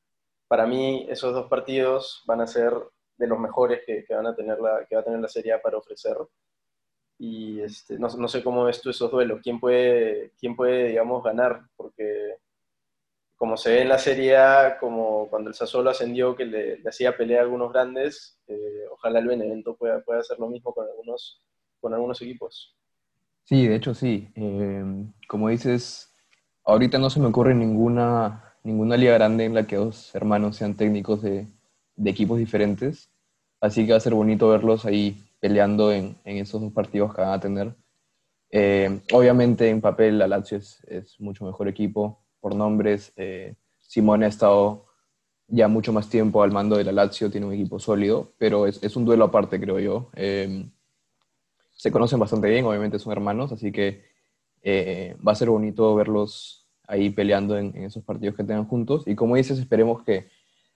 para 0.49 0.67
mí, 0.67 1.07
esos 1.11 1.35
dos 1.35 1.49
partidos 1.49 2.23
van 2.27 2.41
a 2.41 2.47
ser 2.47 2.73
de 3.19 3.27
los 3.27 3.39
mejores 3.39 3.83
que, 3.85 4.05
que 4.05 4.15
van 4.15 4.27
a 4.27 4.35
tener 4.35 4.59
la, 4.59 4.87
que 4.89 4.95
va 4.95 5.03
a 5.03 5.05
tener 5.05 5.21
la 5.21 5.29
Serie 5.29 5.53
A 5.53 5.61
para 5.61 5.77
ofrecer 5.77 6.17
y 7.23 7.61
este, 7.61 7.99
no, 7.99 8.09
no, 8.09 8.29
sé 8.29 8.43
cómo 8.43 8.65
ves 8.65 8.81
tú 8.81 8.89
esos 8.89 9.11
duelos, 9.11 9.41
quién 9.43 9.61
puede, 9.61 10.33
quién 10.41 10.57
puede, 10.57 10.89
digamos, 10.89 11.23
ganar, 11.23 11.61
porque 11.77 12.37
como 13.37 13.59
se 13.59 13.73
ve 13.73 13.83
en 13.83 13.91
la 13.91 13.99
serie 13.99 14.39
como 14.81 15.29
cuando 15.29 15.51
el 15.51 15.55
Sassuolo 15.55 15.91
ascendió, 15.91 16.35
que 16.35 16.47
le, 16.47 16.83
hacía 16.89 17.15
pelea 17.15 17.41
a 17.41 17.43
algunos 17.43 17.75
grandes, 17.75 18.41
eh, 18.47 18.87
ojalá 18.91 19.19
el 19.19 19.27
Benevento 19.27 19.77
pueda, 19.77 20.00
pueda 20.00 20.21
hacer 20.21 20.39
lo 20.39 20.49
mismo 20.49 20.73
con 20.73 20.87
algunos, 20.89 21.43
con 21.79 21.93
algunos 21.93 22.23
equipos. 22.23 22.75
Sí, 23.45 23.69
de 23.69 23.77
hecho 23.77 23.93
sí. 23.93 24.33
Eh, 24.35 24.83
como 25.29 25.50
dices, 25.50 26.15
ahorita 26.65 26.97
no 26.97 27.11
se 27.11 27.21
me 27.21 27.27
ocurre 27.27 27.55
ninguna, 27.55 28.57
ninguna 28.62 28.97
liga 28.97 29.12
grande 29.12 29.45
en 29.45 29.53
la 29.53 29.67
que 29.67 29.77
dos 29.77 30.15
hermanos 30.15 30.57
sean 30.57 30.75
técnicos 30.75 31.21
de, 31.21 31.49
de 31.97 32.11
equipos 32.11 32.39
diferentes, 32.39 33.11
así 33.61 33.85
que 33.85 33.93
va 33.93 33.99
a 33.99 34.00
ser 34.00 34.15
bonito 34.15 34.49
verlos 34.49 34.87
ahí 34.87 35.30
peleando 35.40 35.90
en, 35.90 36.16
en, 36.25 36.37
esos 36.37 36.61
dos 36.61 36.73
partidos 36.73 37.14
que 37.14 37.23
van 37.23 37.32
a 37.32 37.40
tener. 37.40 37.75
Eh, 38.50 39.00
obviamente 39.12 39.68
en 39.68 39.80
papel 39.80 40.18
la 40.18 40.28
Lazio 40.28 40.59
es, 40.59 40.82
es, 40.87 41.20
mucho 41.20 41.44
mejor 41.44 41.66
equipo 41.68 42.23
por 42.40 42.54
nombres. 42.54 43.12
Eh, 43.16 43.54
Simone 43.78 44.26
ha 44.26 44.28
estado 44.28 44.87
ya 45.49 45.66
mucho 45.66 45.92
más 45.92 46.09
tiempo 46.09 46.42
al 46.42 46.52
mando 46.52 46.76
de 46.76 46.85
la 46.85 46.92
Lazio, 46.92 47.30
tiene 47.30 47.47
un 47.47 47.54
equipo 47.54 47.78
sólido, 47.80 48.32
pero 48.38 48.66
es, 48.66 48.82
es 48.82 48.94
un 48.97 49.04
duelo 49.04 49.25
aparte, 49.25 49.59
creo 49.59 49.80
yo. 49.80 50.11
Eh, 50.14 50.68
se 51.70 51.90
conocen 51.90 52.18
bastante 52.18 52.49
bien, 52.49 52.66
obviamente 52.66 52.99
son 52.99 53.12
hermanos, 53.12 53.50
así 53.52 53.73
que 53.73 54.04
va 55.26 55.32
a 55.32 55.35
ser 55.35 55.49
bonito 55.49 55.94
verlos 55.94 56.68
ahí 56.87 57.09
peleando 57.09 57.56
en, 57.56 57.75
en, 57.75 57.85
esos 57.85 58.04
partidos 58.04 58.37
que 58.37 58.44
tengan 58.44 58.66
juntos. 58.66 59.04
Y 59.06 59.14
como 59.14 59.37
dices, 59.37 59.59
esperemos 59.59 60.02
que 60.02 60.28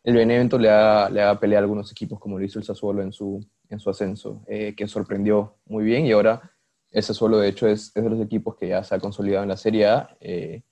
el 0.03 0.15
Benevento 0.15 0.59
le 0.59 0.71
haga, 0.71 1.11
le 1.11 1.21
haga 1.23 1.39
pelea 1.41 1.59
a 1.59 1.63
algunos 1.63 1.91
equipos 1.91 2.19
como 2.19 2.39
lo 2.39 2.45
hizo 2.45 2.59
el 2.59 2.65
Sassuolo 2.65 3.03
en 3.03 3.13
su, 3.13 3.45
en 3.71 3.81
su 3.81 3.91
ascenso, 3.91 4.43
eh, 4.47 4.75
que 4.77 4.87
sorprendió 4.87 5.57
muy 5.67 5.85
bien 5.85 6.07
y 6.07 6.13
ahora 6.13 6.55
ese 6.91 7.13
solo 7.13 7.39
de 7.39 7.49
hecho 7.49 7.67
es, 7.67 7.93
de 7.93 8.09
los 8.09 8.21
equipos 8.21 8.57
que 8.57 8.69
ya 8.69 8.85
se 8.85 8.95
ha 8.95 9.01
consolidado 9.01 9.43
en 9.43 9.49
la 9.49 9.57
Serie 9.57 9.87
A. 9.87 10.17
Eh, 10.21 10.63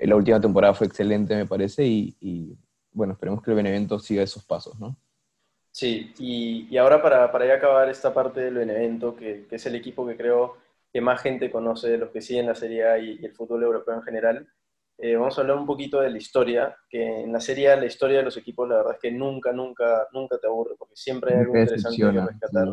la 0.00 0.16
última 0.16 0.40
temporada 0.40 0.74
fue 0.74 0.86
excelente, 0.86 1.36
me 1.36 1.46
parece, 1.46 1.86
y, 1.86 2.58
bueno, 2.92 3.12
esperemos 3.12 3.42
que 3.42 3.50
el 3.50 3.56
Benevento 3.56 3.98
siga 3.98 4.22
esos 4.22 4.44
pasos, 4.44 4.78
¿no? 4.80 4.96
Sí, 5.70 6.12
y, 6.18 6.66
y 6.68 6.76
ahora 6.78 7.00
para, 7.00 7.30
para 7.30 7.46
ya 7.46 7.54
acabar 7.54 7.88
esta 7.88 8.12
parte 8.12 8.40
del 8.40 8.54
Benevento, 8.54 9.14
que, 9.14 9.46
que, 9.46 9.56
es 9.56 9.66
el 9.66 9.76
equipo 9.76 10.04
que 10.04 10.16
creo 10.16 10.56
que 10.92 11.00
más 11.00 11.22
gente 11.22 11.50
conoce 11.50 11.88
de 11.88 11.98
los 11.98 12.10
que 12.10 12.22
siguen 12.22 12.46
la 12.46 12.56
Serie 12.56 12.86
A 12.86 12.98
y, 12.98 13.18
y 13.20 13.24
el 13.24 13.32
fútbol 13.32 13.62
europeo 13.62 13.94
en 13.94 14.02
general, 14.02 14.48
eh, 15.02 15.16
vamos 15.16 15.36
a 15.38 15.40
hablar 15.40 15.56
un 15.56 15.66
poquito 15.66 16.00
de 16.00 16.10
la 16.10 16.18
historia, 16.18 16.76
que 16.88 17.22
en 17.22 17.32
la 17.32 17.40
serie 17.40 17.74
la 17.74 17.86
historia 17.86 18.18
de 18.18 18.24
los 18.24 18.36
equipos 18.36 18.68
la 18.68 18.76
verdad 18.76 18.94
es 18.94 19.00
que 19.00 19.10
nunca, 19.10 19.50
nunca, 19.50 20.06
nunca 20.12 20.36
te 20.38 20.46
aburre, 20.46 20.74
porque 20.78 20.94
siempre 20.94 21.32
hay 21.32 21.40
algo 21.40 21.56
interesante 21.56 21.96
que 21.96 22.10
rescatar. 22.10 22.68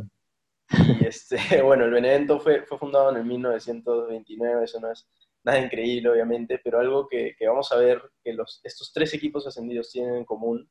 Y 1.00 1.06
este, 1.06 1.38
bueno, 1.64 1.86
el 1.86 1.92
Benevento 1.92 2.40
fue, 2.40 2.66
fue 2.66 2.78
fundado 2.78 3.12
en 3.12 3.18
el 3.18 3.24
1929, 3.24 4.66
eso 4.66 4.80
no 4.82 4.92
es 4.92 5.08
nada 5.44 5.60
increíble 5.60 6.10
obviamente, 6.10 6.60
pero 6.62 6.80
algo 6.80 7.08
que, 7.08 7.34
que 7.40 7.48
vamos 7.48 7.72
a 7.72 7.78
ver 7.78 8.02
que 8.22 8.34
los, 8.34 8.60
estos 8.64 8.92
tres 8.92 9.14
equipos 9.14 9.48
ascendidos 9.48 9.90
tienen 9.90 10.16
en 10.16 10.26
común 10.26 10.70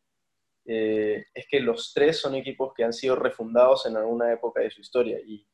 eh, 0.66 1.24
es 1.32 1.46
que 1.48 1.60
los 1.60 1.94
tres 1.94 2.20
son 2.20 2.34
equipos 2.34 2.74
que 2.74 2.84
han 2.84 2.92
sido 2.92 3.16
refundados 3.16 3.86
en 3.86 3.96
alguna 3.96 4.30
época 4.30 4.60
de 4.60 4.70
su 4.70 4.82
historia 4.82 5.18
y 5.24 5.46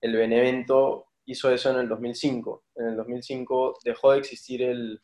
el 0.00 0.14
Benevento 0.14 1.06
hizo 1.24 1.50
eso 1.50 1.70
en 1.70 1.78
el 1.80 1.88
2005. 1.88 2.64
En 2.76 2.86
el 2.86 2.96
2005 2.96 3.78
dejó 3.82 4.12
de 4.12 4.18
existir 4.18 4.62
el, 4.62 5.02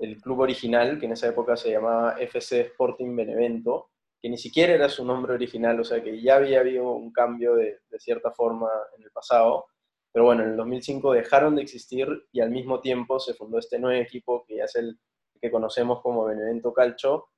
el 0.00 0.20
club 0.20 0.40
original, 0.40 0.98
que 0.98 1.06
en 1.06 1.12
esa 1.12 1.28
época 1.28 1.56
se 1.56 1.70
llamaba 1.70 2.16
FC 2.18 2.60
Sporting 2.62 3.14
Benevento, 3.14 3.90
que 4.20 4.30
ni 4.30 4.38
siquiera 4.38 4.74
era 4.74 4.88
su 4.88 5.04
nombre 5.04 5.34
original, 5.34 5.78
o 5.78 5.84
sea 5.84 6.02
que 6.02 6.20
ya 6.20 6.36
había 6.36 6.60
habido 6.60 6.92
un 6.92 7.12
cambio 7.12 7.54
de, 7.54 7.80
cierta 7.98 8.30
forma 8.32 8.68
en 8.96 9.04
el 9.04 9.10
pasado. 9.10 9.66
Pero 10.12 10.24
bueno, 10.24 10.42
en 10.42 10.50
el 10.50 10.56
2005 10.56 11.12
dejaron 11.12 11.54
de 11.54 11.62
existir 11.62 12.08
y 12.32 12.40
al 12.40 12.50
mismo 12.50 12.80
tiempo 12.80 13.20
se 13.20 13.34
fundó 13.34 13.58
este 13.58 13.78
nuevo 13.78 14.00
equipo 14.02 14.44
que 14.46 14.60
es 14.60 14.74
el 14.76 14.98
que 15.40 15.50
conocemos 15.50 16.02
como 16.02 16.24
Benevento 16.24 16.72
Calcio, 16.72 17.28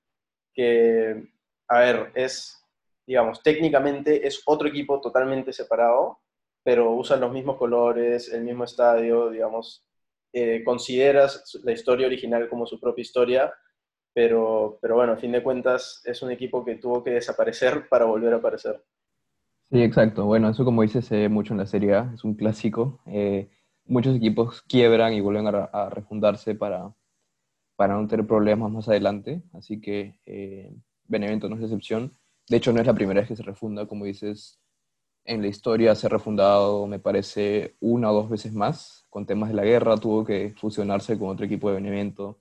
que, 0.55 1.31
a 1.69 1.79
ver, 1.81 2.13
es, 2.15 2.65
digamos, 3.07 3.43
técnicamente 3.43 4.27
es 4.27 4.43
otro 4.47 4.69
equipo 4.69 5.01
totalmente 5.01 5.53
separado, 5.53 6.21
pero 6.65 6.93
usan 6.93 7.21
los 7.21 7.33
mismos 7.33 7.57
colores, 7.57 8.33
el 8.33 8.43
mismo 8.43 8.65
estadio, 8.65 9.31
digamos, 9.31 9.85
eh, 10.33 10.63
consideras 10.65 11.59
la 11.63 11.73
historia 11.73 12.07
original 12.07 12.49
como 12.49 12.67
su 12.67 12.81
propia 12.81 13.03
historia, 13.03 13.53
pero, 14.15 14.79
pero 14.81 14.97
bueno, 14.97 15.13
a 15.13 15.17
fin 15.17 15.33
de 15.33 15.43
cuentas 15.43 16.03
es 16.05 16.23
un 16.23 16.31
equipo 16.31 16.65
que 16.65 16.77
tuvo 16.77 17.03
que 17.03 17.11
desaparecer 17.11 17.87
para 17.91 18.05
volver 18.05 18.33
a 18.35 18.37
aparecer. 18.37 18.83
Sí, 19.71 19.83
exacto. 19.83 20.27
Bueno, 20.27 20.51
eso 20.51 20.65
como 20.65 20.83
dices 20.83 21.07
se 21.07 21.17
ve 21.17 21.29
mucho 21.29 21.55
en 21.55 21.59
la 21.59 21.67
Serie 21.67 21.95
A, 21.95 22.11
es 22.15 22.25
un 22.25 22.35
clásico. 22.35 23.01
Eh, 23.07 23.49
muchos 23.85 24.17
equipos 24.17 24.63
quiebran 24.63 25.15
y 25.15 25.21
vuelven 25.21 25.47
a, 25.47 25.89
refundarse 25.91 26.55
para, 26.55 26.95
para 27.77 27.95
no 27.95 28.07
tener 28.07 28.27
problemas 28.27 28.71
más 28.71 28.89
adelante, 28.89 29.43
así 29.55 29.81
que 29.81 30.19
eh, 30.27 30.75
Benevento 31.05 31.49
no 31.49 31.57
es 31.57 31.63
excepción. 31.63 32.13
De 32.49 32.59
hecho, 32.59 32.73
no 32.73 32.81
es 32.81 32.87
la 32.87 32.95
primera 32.95 33.21
vez 33.21 33.29
que 33.29 33.37
se 33.37 33.43
refunda, 33.43 33.87
como 33.87 34.05
dices, 34.05 34.62
en 35.25 35.43
la 35.43 35.49
historia 35.49 35.95
se 35.95 36.07
ha 36.07 36.11
refundado, 36.11 36.87
me 36.87 36.99
parece, 36.99 37.77
una 37.81 38.11
o 38.11 38.15
dos 38.15 38.31
veces 38.31 38.53
más. 38.53 39.07
Con 39.11 39.27
temas 39.27 39.51
de 39.51 39.55
la 39.55 39.65
guerra 39.65 39.97
tuvo 39.97 40.25
que 40.25 40.55
fusionarse 40.57 41.19
con 41.19 41.29
otro 41.29 41.47
equipo 41.47 41.69
de 41.69 41.77
Benevento 41.77 42.39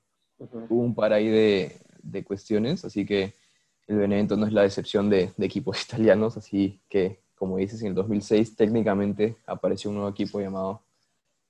Hubo 0.69 0.81
un 0.81 0.95
par 0.95 1.13
ahí 1.13 1.27
de, 1.27 1.77
de, 2.01 2.23
cuestiones, 2.23 2.83
así 2.83 3.05
que 3.05 3.35
el 3.88 3.97
Benevento 3.97 4.35
no 4.38 4.47
es 4.47 4.53
la 4.53 4.65
excepción 4.65 5.09
de, 5.09 5.31
de, 5.38 5.45
equipos 5.45 5.83
italianos, 5.85 6.38
así 6.38 6.81
que, 6.89 7.21
como 7.35 7.57
dices, 7.57 7.81
en 7.81 7.89
el 7.89 7.95
2006 7.95 8.55
técnicamente 8.55 9.38
apareció 9.45 9.89
un 9.89 9.97
nuevo 9.97 10.09
equipo 10.09 10.39
llamado 10.39 10.81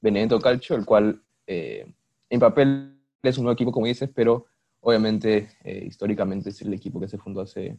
Benevento 0.02 0.40
Calcio, 0.40 0.76
el 0.76 0.86
cual 0.86 1.22
eh, 1.48 1.94
en 2.30 2.40
papel 2.40 2.98
es 3.24 3.38
un 3.38 3.46
nuevo 3.46 3.54
equipo, 3.54 3.72
como 3.72 3.86
dices, 3.86 4.10
pero 4.14 4.48
obviamente 4.82 5.50
eh, 5.64 5.86
históricamente 5.88 6.50
es 6.50 6.62
el 6.62 6.74
equipo 6.74 7.00
que 7.00 7.08
se 7.08 7.18
fundó 7.18 7.42
hace, 7.42 7.78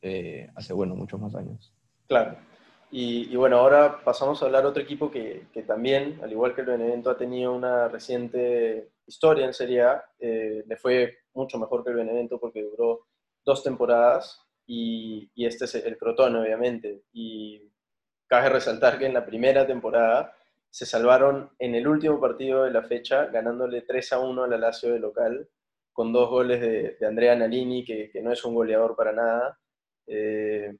eh, 0.00 0.48
hace 0.54 0.72
bueno, 0.72 0.94
muchos 0.94 1.20
más 1.20 1.34
años. 1.34 1.72
Claro. 2.06 2.38
Y, 2.90 3.36
bueno, 3.36 3.58
ahora 3.58 4.02
pasamos 4.02 4.42
a 4.42 4.46
hablar 4.46 4.64
otro 4.64 4.82
equipo 4.82 5.10
que, 5.10 5.46
que, 5.52 5.62
también, 5.62 6.18
al 6.22 6.32
igual 6.32 6.54
que 6.54 6.62
el 6.62 6.68
Benevento, 6.68 7.10
ha 7.10 7.18
tenido 7.18 7.52
una 7.54 7.88
reciente 7.88 8.92
historia 9.06 9.44
en 9.44 9.52
Serie 9.52 9.82
A. 9.82 10.04
Eh, 10.18 10.64
le 10.66 10.76
fue 10.76 11.18
mucho 11.34 11.58
mejor 11.58 11.84
que 11.84 11.90
el 11.90 11.96
Benevento 11.96 12.40
porque 12.40 12.62
duró 12.62 13.06
dos 13.44 13.62
temporadas 13.62 14.42
y, 14.66 15.30
este 15.36 15.66
es 15.66 15.74
el 15.74 15.98
Crotone, 15.98 16.38
obviamente. 16.38 17.02
Y 17.12 17.70
cabe 18.26 18.48
resaltar 18.48 18.98
que 18.98 19.06
en 19.06 19.14
la 19.14 19.26
primera 19.26 19.66
temporada 19.66 20.34
se 20.70 20.86
salvaron 20.86 21.50
en 21.58 21.74
el 21.74 21.86
último 21.88 22.20
partido 22.20 22.64
de 22.64 22.70
la 22.70 22.82
fecha, 22.82 23.26
ganándole 23.26 23.82
3 23.82 24.12
a 24.14 24.20
1 24.20 24.44
al 24.44 24.50
la 24.50 24.58
Lazio 24.58 24.92
de 24.92 25.00
local, 25.00 25.48
con 25.92 26.12
dos 26.12 26.30
goles 26.30 26.60
de, 26.60 27.06
Andrea 27.06 27.34
Nalini, 27.34 27.84
que, 27.84 28.10
que, 28.10 28.22
no 28.22 28.32
es 28.32 28.44
un 28.44 28.54
goleador 28.54 28.96
para 28.96 29.12
nada. 29.12 29.58
Eh, 30.06 30.74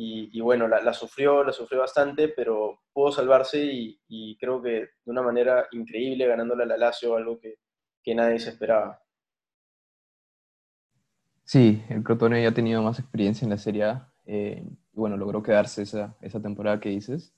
y, 0.00 0.40
bueno, 0.40 0.68
la, 0.68 0.92
sufrió, 0.92 1.42
la 1.42 1.50
sufrió 1.50 1.80
bastante, 1.80 2.28
pero 2.28 2.82
pudo 2.92 3.10
salvarse 3.10 3.58
y, 3.60 4.36
creo 4.38 4.62
que 4.62 4.70
de 4.70 4.90
una 5.06 5.22
manera 5.22 5.66
increíble 5.72 6.24
ganándole 6.24 6.62
a 6.62 6.66
la 6.66 6.76
Lazio, 6.76 7.16
algo 7.16 7.40
que, 7.40 7.56
que 8.00 8.14
nadie 8.14 8.38
se 8.38 8.50
esperaba. 8.50 9.02
Sí, 11.42 11.82
el 11.88 12.04
Crotone 12.04 12.40
ya 12.40 12.50
ha 12.50 12.54
tenido 12.54 12.80
más 12.80 13.00
experiencia 13.00 13.44
en 13.44 13.50
la 13.50 13.58
Serie 13.58 13.84
A 13.84 14.12
eh, 14.24 14.62
y 14.92 14.96
bueno, 14.96 15.16
logró 15.16 15.42
quedarse 15.42 15.82
esa, 15.82 16.16
esa 16.20 16.40
temporada 16.40 16.78
que 16.78 16.90
dices. 16.90 17.34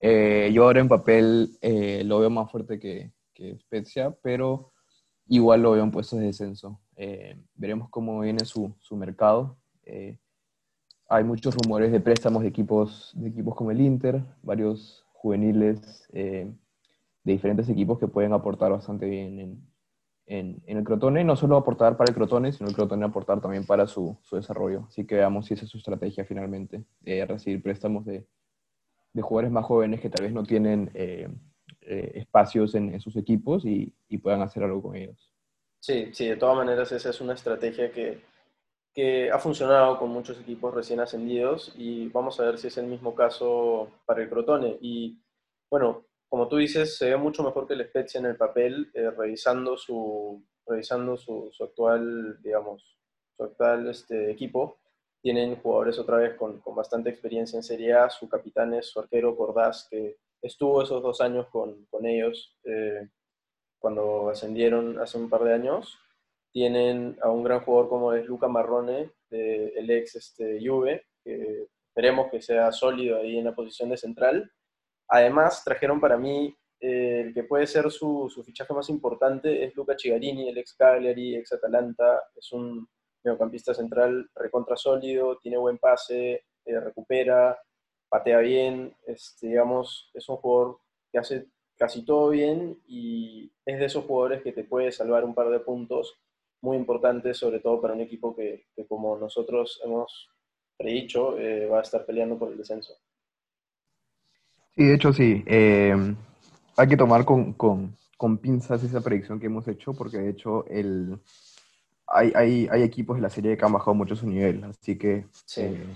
Eh, 0.00 0.50
yo 0.52 0.64
ahora 0.64 0.80
en 0.80 0.88
papel 0.88 1.56
eh, 1.62 2.02
lo 2.04 2.18
veo 2.20 2.28
más 2.28 2.50
fuerte 2.50 2.78
que, 2.78 3.14
que 3.32 3.58
Spezia, 3.60 4.14
pero 4.22 4.72
igual 5.26 5.62
lo 5.62 5.70
veo 5.70 5.84
en 5.84 5.90
puestos 5.90 6.18
de 6.18 6.26
descenso. 6.26 6.82
veremos 7.54 7.88
cómo 7.88 8.20
viene 8.20 8.44
su, 8.44 8.76
su 8.78 8.94
mercado 8.94 9.56
hay 11.08 11.24
muchos 11.24 11.54
rumores 11.54 11.90
de 11.90 12.00
préstamos 12.00 12.42
de 12.42 12.48
equipos, 12.48 13.12
de 13.16 13.28
equipos 13.28 13.54
como 13.54 13.70
el 13.70 13.80
Inter, 13.80 14.22
varios 14.42 15.06
juveniles 15.14 16.06
eh, 16.12 16.52
de 17.24 17.32
diferentes 17.32 17.68
equipos 17.68 17.98
que 17.98 18.08
pueden 18.08 18.34
aportar 18.34 18.70
bastante 18.70 19.06
bien 19.06 19.40
en, 20.26 20.62
en, 20.66 20.76
el 20.76 20.84
Crotone, 20.84 21.24
no 21.24 21.34
solo 21.34 21.56
aportar 21.56 21.96
para 21.96 22.10
el 22.10 22.14
Crotone, 22.14 22.52
sino 22.52 22.68
el 22.68 22.74
Crotone 22.74 23.06
aportar 23.06 23.40
también 23.40 23.64
para 23.64 23.86
su, 23.86 24.18
su 24.22 24.36
desarrollo. 24.36 24.84
Así 24.88 25.06
que 25.06 25.16
veamos 25.16 25.46
si 25.46 25.54
esa 25.54 25.64
es 25.64 25.70
su 25.70 25.78
estrategia 25.78 26.26
finalmente, 26.26 26.84
eh, 27.04 27.24
recibir 27.24 27.62
préstamos 27.62 28.04
de, 28.04 28.26
de, 29.14 29.22
jugadores 29.22 29.50
más 29.50 29.64
jóvenes 29.64 30.00
que 30.00 30.10
tal 30.10 30.26
vez 30.26 30.34
no 30.34 30.44
tienen 30.44 30.90
eh, 30.92 31.28
espacios 31.80 32.74
en, 32.74 32.92
en, 32.92 33.00
sus 33.00 33.16
equipos 33.16 33.64
y, 33.64 33.94
y 34.10 34.18
puedan 34.18 34.42
hacer 34.42 34.62
algo 34.62 34.82
con 34.82 34.94
ellos. 34.94 35.32
Sí, 35.80 36.10
sí, 36.12 36.26
de 36.26 36.36
todas 36.36 36.56
maneras 36.56 36.92
esa 36.92 37.08
es 37.08 37.20
una 37.22 37.32
estrategia 37.32 37.90
que 37.92 38.20
que 38.98 39.30
ha 39.30 39.38
funcionado 39.38 39.96
con 39.96 40.10
muchos 40.10 40.40
equipos 40.40 40.74
recién 40.74 40.98
ascendidos 40.98 41.72
y 41.76 42.08
vamos 42.08 42.40
a 42.40 42.46
ver 42.46 42.58
si 42.58 42.66
es 42.66 42.78
el 42.78 42.88
mismo 42.88 43.14
caso 43.14 43.92
para 44.04 44.20
el 44.22 44.28
Crotone. 44.28 44.76
Y 44.80 45.22
bueno, 45.70 46.06
como 46.28 46.48
tú 46.48 46.56
dices, 46.56 46.98
se 46.98 47.10
ve 47.10 47.16
mucho 47.16 47.44
mejor 47.44 47.68
que 47.68 47.74
el 47.74 47.86
Spezia 47.86 48.18
en 48.18 48.26
el 48.26 48.36
papel, 48.36 48.90
eh, 48.94 49.08
revisando, 49.12 49.76
su, 49.76 50.44
revisando 50.66 51.16
su, 51.16 51.48
actual, 51.60 52.42
digamos, 52.42 52.98
su 53.36 53.44
actual 53.44 53.88
este, 53.88 54.32
equipo. 54.32 54.80
Tienen 55.22 55.62
jugadores 55.62 55.96
otra 56.00 56.16
vez 56.16 56.34
con, 56.34 56.58
con, 56.58 56.74
bastante 56.74 57.08
experiencia 57.08 57.56
en 57.56 57.62
Serie 57.62 57.94
A. 57.94 58.10
Su 58.10 58.28
capitán 58.28 58.74
es 58.74 58.86
su 58.86 58.98
arquero 58.98 59.36
Cordás, 59.36 59.86
que 59.88 60.16
estuvo 60.42 60.82
esos 60.82 61.00
dos 61.04 61.20
años 61.20 61.46
con, 61.52 61.84
con 61.84 62.04
ellos 62.04 62.58
eh, 62.64 63.08
cuando 63.78 64.28
ascendieron 64.28 64.98
hace 64.98 65.18
un 65.18 65.30
par 65.30 65.44
de 65.44 65.54
años 65.54 66.00
tienen 66.52 67.16
a 67.22 67.30
un 67.30 67.42
gran 67.42 67.60
jugador 67.60 67.88
como 67.88 68.12
es 68.12 68.26
Luca 68.26 68.48
Marrone, 68.48 69.12
el 69.30 69.90
ex 69.90 70.16
este, 70.16 70.58
Juve, 70.66 71.06
que 71.22 71.66
esperemos 71.88 72.30
que 72.30 72.40
sea 72.40 72.70
sólido 72.72 73.18
ahí 73.18 73.38
en 73.38 73.44
la 73.44 73.54
posición 73.54 73.90
de 73.90 73.96
central. 73.96 74.50
Además, 75.08 75.64
trajeron 75.64 76.00
para 76.00 76.16
mí 76.16 76.56
eh, 76.80 77.22
el 77.26 77.34
que 77.34 77.44
puede 77.44 77.66
ser 77.66 77.90
su, 77.90 78.30
su, 78.32 78.44
fichaje 78.44 78.72
más 78.72 78.88
importante, 78.88 79.64
es 79.64 79.74
Luca 79.74 79.96
Cigarini, 79.98 80.48
el 80.48 80.58
ex 80.58 80.74
Cagliari, 80.74 81.34
ex 81.34 81.52
Atalanta, 81.52 82.22
es 82.36 82.52
un 82.52 82.88
mediocampista 83.24 83.74
central 83.74 84.30
recontra 84.34 84.76
sólido, 84.76 85.38
tiene 85.38 85.56
buen 85.58 85.78
pase, 85.78 86.44
eh, 86.64 86.80
recupera, 86.80 87.58
patea 88.08 88.38
bien, 88.38 88.94
este, 89.06 89.48
digamos, 89.48 90.10
es 90.14 90.28
un 90.28 90.36
jugador 90.36 90.78
que 91.10 91.18
hace 91.18 91.46
casi 91.76 92.04
todo 92.04 92.30
bien 92.30 92.80
y 92.86 93.52
es 93.64 93.78
de 93.78 93.86
esos 93.86 94.04
jugadores 94.04 94.42
que 94.42 94.52
te 94.52 94.64
puede 94.64 94.92
salvar 94.92 95.24
un 95.24 95.34
par 95.34 95.48
de 95.50 95.60
puntos 95.60 96.18
muy 96.60 96.76
importante, 96.76 97.34
sobre 97.34 97.60
todo 97.60 97.80
para 97.80 97.94
un 97.94 98.00
equipo 98.00 98.34
que, 98.34 98.66
como 98.88 99.16
nosotros 99.18 99.80
hemos 99.84 100.28
predicho, 100.76 101.38
eh, 101.38 101.66
va 101.66 101.78
a 101.78 101.82
estar 101.82 102.04
peleando 102.04 102.38
por 102.38 102.50
el 102.50 102.58
descenso. 102.58 102.94
Sí, 104.76 104.84
de 104.84 104.94
hecho 104.94 105.12
sí. 105.12 105.42
Eh, 105.46 106.14
hay 106.76 106.88
que 106.88 106.96
tomar 106.96 107.24
con, 107.24 107.52
con, 107.54 107.96
con, 108.16 108.38
pinzas 108.38 108.82
esa 108.84 109.00
predicción 109.00 109.40
que 109.40 109.46
hemos 109.46 109.66
hecho, 109.66 109.92
porque 109.92 110.18
de 110.18 110.30
hecho 110.30 110.64
el, 110.66 111.18
hay, 112.06 112.32
hay, 112.34 112.68
hay, 112.70 112.82
equipos 112.82 113.16
de 113.16 113.22
la 113.22 113.30
serie 113.30 113.56
que 113.56 113.64
han 113.64 113.72
bajado 113.72 113.94
mucho 113.94 114.14
su 114.14 114.28
nivel, 114.28 114.62
así 114.64 114.96
que 114.96 115.26
eh, 115.56 115.86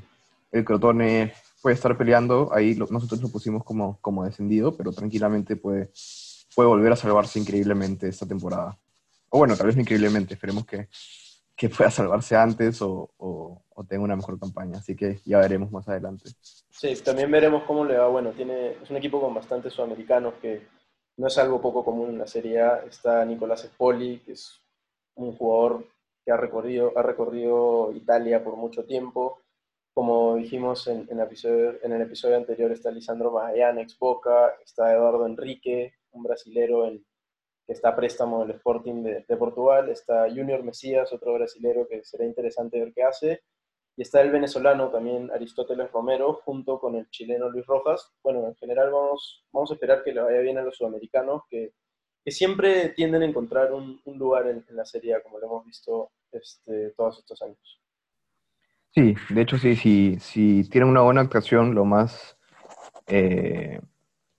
el 0.50 0.64
Crotone 0.64 1.32
puede 1.60 1.74
estar 1.74 1.96
peleando, 1.96 2.52
ahí 2.52 2.74
nosotros 2.74 3.22
lo 3.22 3.28
pusimos 3.28 3.62
como, 3.62 3.98
como 4.00 4.24
descendido, 4.24 4.76
pero 4.76 4.92
tranquilamente 4.92 5.54
puede, 5.54 5.92
puede 6.56 6.68
volver 6.68 6.92
a 6.92 6.96
salvarse 6.96 7.38
increíblemente 7.38 8.08
esta 8.08 8.26
temporada 8.26 8.76
o 9.34 9.38
bueno, 9.38 9.56
tal 9.56 9.66
vez 9.68 9.76
increíblemente, 9.78 10.34
esperemos 10.34 10.66
que, 10.66 10.88
que 11.56 11.70
pueda 11.70 11.90
salvarse 11.90 12.36
antes 12.36 12.82
o, 12.82 13.10
o, 13.16 13.62
tenga 13.88 14.04
una 14.04 14.14
mejor 14.14 14.38
campaña, 14.38 14.78
así 14.78 14.94
que 14.94 15.20
ya 15.24 15.38
veremos 15.38 15.72
más 15.72 15.88
adelante. 15.88 16.30
Sí, 16.70 16.94
también 17.02 17.30
veremos 17.30 17.64
cómo 17.64 17.84
le 17.84 17.96
va, 17.96 18.08
bueno, 18.08 18.30
tiene, 18.32 18.72
es 18.82 18.90
un 18.90 18.96
equipo 18.98 19.20
con 19.20 19.34
bastantes 19.34 19.72
sudamericanos 19.72 20.34
que 20.34 20.68
no 21.16 21.26
es 21.26 21.38
algo 21.38 21.60
poco 21.60 21.82
común 21.82 22.10
en 22.10 22.18
la 22.18 22.26
Serie 22.26 22.60
A, 22.60 22.84
está 22.86 23.24
Nicolás 23.24 23.64
Espoli, 23.64 24.20
que 24.20 24.32
es 24.32 24.60
un 25.14 25.34
jugador 25.34 25.86
que 26.24 26.30
ha 26.30 26.36
recorrido, 26.36 26.92
ha 26.94 27.02
recorrido 27.02 27.90
Italia 27.92 28.44
por 28.44 28.56
mucho 28.56 28.84
tiempo, 28.84 29.40
como 29.94 30.36
dijimos 30.36 30.86
en, 30.88 31.08
el 31.10 31.20
episodio, 31.20 31.82
en 31.82 31.92
el 31.92 32.02
episodio 32.02 32.36
anterior, 32.36 32.70
está 32.70 32.90
Lisandro 32.90 33.32
Magallanes, 33.32 33.98
Boca, 33.98 34.52
está 34.62 34.92
Eduardo 34.92 35.26
Enrique, 35.26 35.94
un 36.12 36.22
brasilero 36.22 36.86
en, 36.86 37.02
que 37.66 37.72
está 37.72 37.90
a 37.90 37.96
préstamo 37.96 38.44
del 38.44 38.56
Sporting 38.56 39.02
de, 39.02 39.36
Portugal, 39.36 39.88
está 39.88 40.28
Junior 40.28 40.62
Mesías, 40.62 41.12
otro 41.12 41.34
brasilero 41.34 41.86
que 41.88 42.02
será 42.04 42.24
interesante 42.24 42.80
ver 42.80 42.92
qué 42.92 43.02
hace, 43.02 43.42
y 43.96 44.02
está 44.02 44.20
el 44.20 44.30
venezolano 44.30 44.90
también 44.90 45.30
Aristóteles 45.30 45.90
Romero, 45.92 46.40
junto 46.44 46.80
con 46.80 46.96
el 46.96 47.08
chileno 47.10 47.50
Luis 47.50 47.66
Rojas. 47.66 48.10
Bueno, 48.22 48.46
en 48.46 48.54
general 48.56 48.90
vamos, 48.90 49.44
vamos 49.52 49.70
a 49.70 49.74
esperar 49.74 50.02
que 50.02 50.12
le 50.12 50.22
vaya 50.22 50.40
bien 50.40 50.58
a 50.58 50.62
los 50.62 50.76
sudamericanos, 50.76 51.42
que, 51.50 51.74
que 52.24 52.30
siempre 52.30 52.90
tienden 52.90 53.22
a 53.22 53.26
encontrar 53.26 53.72
un, 53.72 54.00
lugar 54.06 54.46
en, 54.46 54.64
la 54.70 54.84
Serie 54.84 55.20
como 55.22 55.38
lo 55.38 55.46
hemos 55.46 55.66
visto 55.66 56.10
este, 56.30 56.90
todos 56.96 57.18
estos 57.18 57.42
años. 57.42 57.80
Sí, 58.94 59.14
de 59.30 59.40
hecho 59.42 59.58
sí, 59.58 59.76
sí, 59.76 60.18
si 60.20 60.68
tienen 60.68 60.90
una 60.90 61.02
buena 61.02 61.22
actuación, 61.22 61.74
lo 61.74 61.84
más, 61.84 62.36
eh, 63.06 63.80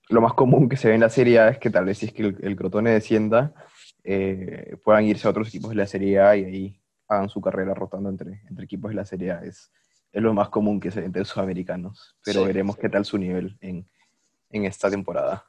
lo 0.08 0.20
más 0.20 0.34
común 0.34 0.68
que 0.68 0.76
se 0.76 0.88
ve 0.88 0.94
en 0.94 1.00
la 1.00 1.08
Serie 1.08 1.38
A 1.38 1.48
es 1.48 1.58
que 1.58 1.70
tal 1.70 1.86
vez 1.86 1.98
si 1.98 2.06
es 2.06 2.12
que 2.12 2.22
el, 2.22 2.56
Crotone 2.56 2.90
descienda, 2.90 3.54
eh, 4.02 4.76
puedan 4.84 5.04
irse 5.04 5.26
a 5.26 5.30
otros 5.30 5.48
equipos 5.48 5.70
de 5.70 5.76
la 5.76 5.86
Serie 5.86 6.20
A 6.20 6.36
y 6.36 6.44
ahí 6.44 6.80
hagan 7.08 7.28
su 7.28 7.40
carrera 7.40 7.74
rotando 7.74 8.10
entre, 8.10 8.42
entre 8.48 8.64
equipos 8.64 8.90
de 8.90 8.96
la 8.96 9.04
Serie 9.04 9.32
A. 9.32 9.44
Es, 9.44 9.70
es 10.12 10.22
lo 10.22 10.34
más 10.34 10.48
común 10.48 10.78
que 10.78 10.90
se 10.90 11.00
ve 11.00 11.06
entre 11.06 11.20
los 11.20 11.28
sudamericanos, 11.28 12.16
pero 12.24 12.44
veremos 12.44 12.76
qué 12.76 12.88
tal 12.88 13.04
su 13.04 13.18
nivel 13.18 13.56
en, 13.60 13.86
en 14.50 14.64
esta 14.64 14.90
temporada. 14.90 15.44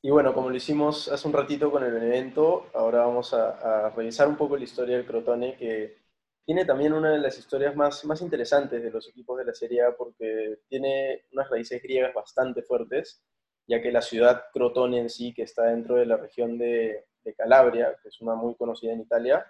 Y 0.00 0.10
bueno, 0.10 0.32
como 0.32 0.50
lo 0.50 0.56
hicimos 0.56 1.08
hace 1.08 1.26
un 1.26 1.34
ratito 1.34 1.70
con 1.70 1.82
el 1.82 1.96
evento, 1.96 2.68
ahora 2.74 3.00
vamos 3.00 3.34
a, 3.34 3.86
a 3.86 3.90
revisar 3.90 4.28
un 4.28 4.36
poco 4.36 4.56
la 4.56 4.64
historia 4.64 4.96
del 4.96 5.06
Crotone, 5.06 5.56
que 5.56 5.96
tiene 6.44 6.64
también 6.64 6.92
una 6.92 7.10
de 7.10 7.18
las 7.18 7.36
historias 7.38 7.74
más, 7.74 8.04
más 8.04 8.22
interesantes 8.22 8.80
de 8.80 8.90
los 8.90 9.08
equipos 9.08 9.36
de 9.36 9.44
la 9.46 9.52
Serie 9.52 9.82
A 9.82 9.96
porque 9.96 10.60
tiene 10.68 11.24
unas 11.32 11.50
raíces 11.50 11.82
griegas 11.82 12.14
bastante 12.14 12.62
fuertes, 12.62 13.20
ya 13.66 13.82
que 13.82 13.92
la 13.92 14.02
ciudad 14.02 14.44
Crotone 14.52 14.98
en 14.98 15.10
sí, 15.10 15.34
que 15.34 15.42
está 15.42 15.64
dentro 15.64 15.96
de 15.96 16.06
la 16.06 16.16
región 16.16 16.58
de, 16.58 17.04
Calabria, 17.36 17.96
que 18.00 18.08
es 18.08 18.20
una 18.20 18.36
muy 18.36 18.54
conocida 18.54 18.92
en 18.92 19.00
Italia, 19.00 19.44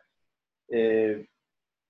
eh, 0.69 1.29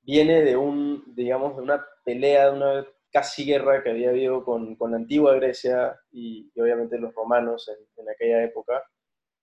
viene 0.02 0.42
de, 0.42 0.56
un, 0.56 1.04
digamos, 1.14 1.54
de 1.56 1.62
una 1.62 1.86
pelea, 2.04 2.46
de 2.46 2.56
una 2.56 2.86
casi 3.12 3.44
guerra 3.44 3.84
que 3.84 3.90
había 3.90 4.10
habido 4.10 4.44
con, 4.44 4.74
con 4.74 4.90
la 4.90 4.96
antigua 4.96 5.34
Grecia 5.34 5.96
y, 6.10 6.50
obviamente 6.60 6.98
los 6.98 7.14
romanos 7.14 7.70
en, 7.96 8.08
aquella 8.08 8.42
época. 8.42 8.82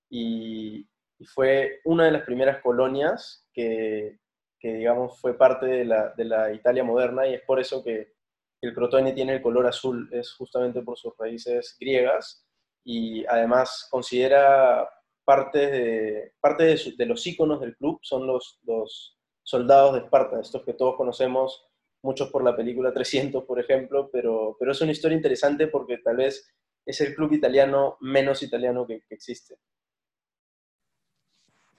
Y, 0.10 0.86
y, 1.18 1.26
fue 1.26 1.80
una 1.86 2.06
de 2.06 2.12
las 2.12 2.24
primeras 2.24 2.62
colonias 2.62 3.48
que, 3.54 4.20
que 4.60 4.74
digamos 4.74 5.20
fue 5.20 5.38
parte 5.38 5.66
de 5.66 5.86
la, 5.86 6.10
de 6.16 6.26
la, 6.26 6.54
Italia 6.54 6.84
moderna 6.84 7.28
y 7.28 7.34
es 7.34 7.42
por 7.42 7.60
eso 7.60 7.84
que 7.84 8.14
el 8.62 8.74
Crotone 8.74 9.12
tiene 9.12 9.36
el 9.36 9.42
color 9.42 9.68
azul, 9.68 10.10
es 10.14 10.34
justamente 10.34 10.82
por 10.82 10.98
sus 10.98 11.14
raíces 11.18 11.76
griegas 11.80 12.43
y 12.84 13.26
además 13.26 13.88
considera 13.90 14.88
parte 15.26 15.60
de, 15.60 16.34
parte 16.40 16.64
de, 16.98 17.06
los 17.06 17.26
íconos 17.26 17.62
del 17.62 17.76
club, 17.78 18.00
son 18.02 18.28
los, 18.28 18.60
los 18.64 19.18
soldados 19.42 19.94
de 19.94 20.00
Esparta, 20.00 20.40
estos 20.40 20.64
que 20.64 20.74
todos 20.74 20.96
conocemos, 20.96 21.66
muchos 22.02 22.30
por 22.30 22.44
la 22.44 22.56
película 22.56 22.94
300, 22.94 23.44
por 23.46 23.60
ejemplo, 23.60 24.10
pero, 24.12 24.58
pero 24.60 24.72
es 24.72 24.82
una 24.82 24.92
historia 24.92 25.16
interesante 25.16 25.68
porque 25.68 25.98
tal 26.00 26.18
vez 26.18 26.54
es 26.86 27.02
el 27.02 27.16
club 27.16 27.32
italiano 27.32 27.98
menos 28.02 28.44
italiano 28.44 28.86
que, 28.86 29.02
existe. 29.10 29.56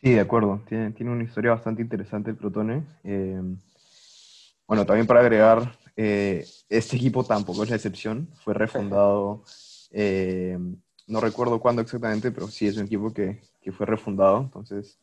Sí, 0.02 0.12
de 0.12 0.20
acuerdo. 0.20 0.62
Tiene, 0.66 0.92
tiene 0.92 1.12
una 1.12 1.24
historia 1.24 1.52
bastante 1.52 1.82
interesante 1.82 2.30
el 2.30 2.36
Protone. 2.36 2.84
Eh, 3.04 3.40
bueno, 4.66 4.86
también 4.86 5.06
para 5.06 5.20
agregar, 5.20 5.78
eh, 5.96 6.44
este 6.68 6.96
equipo 6.96 7.24
tampoco 7.24 7.62
es 7.62 7.70
la 7.70 7.76
excepción. 7.76 8.28
Fue 8.42 8.54
refundado, 8.54 9.44
eh, 9.90 10.58
no 11.06 11.20
recuerdo 11.20 11.60
cuándo 11.60 11.82
exactamente, 11.82 12.30
pero 12.30 12.48
sí 12.48 12.66
es 12.66 12.76
un 12.76 12.86
equipo 12.86 13.12
que, 13.12 13.40
que 13.60 13.72
fue 13.72 13.86
refundado. 13.86 14.40
Entonces, 14.40 14.98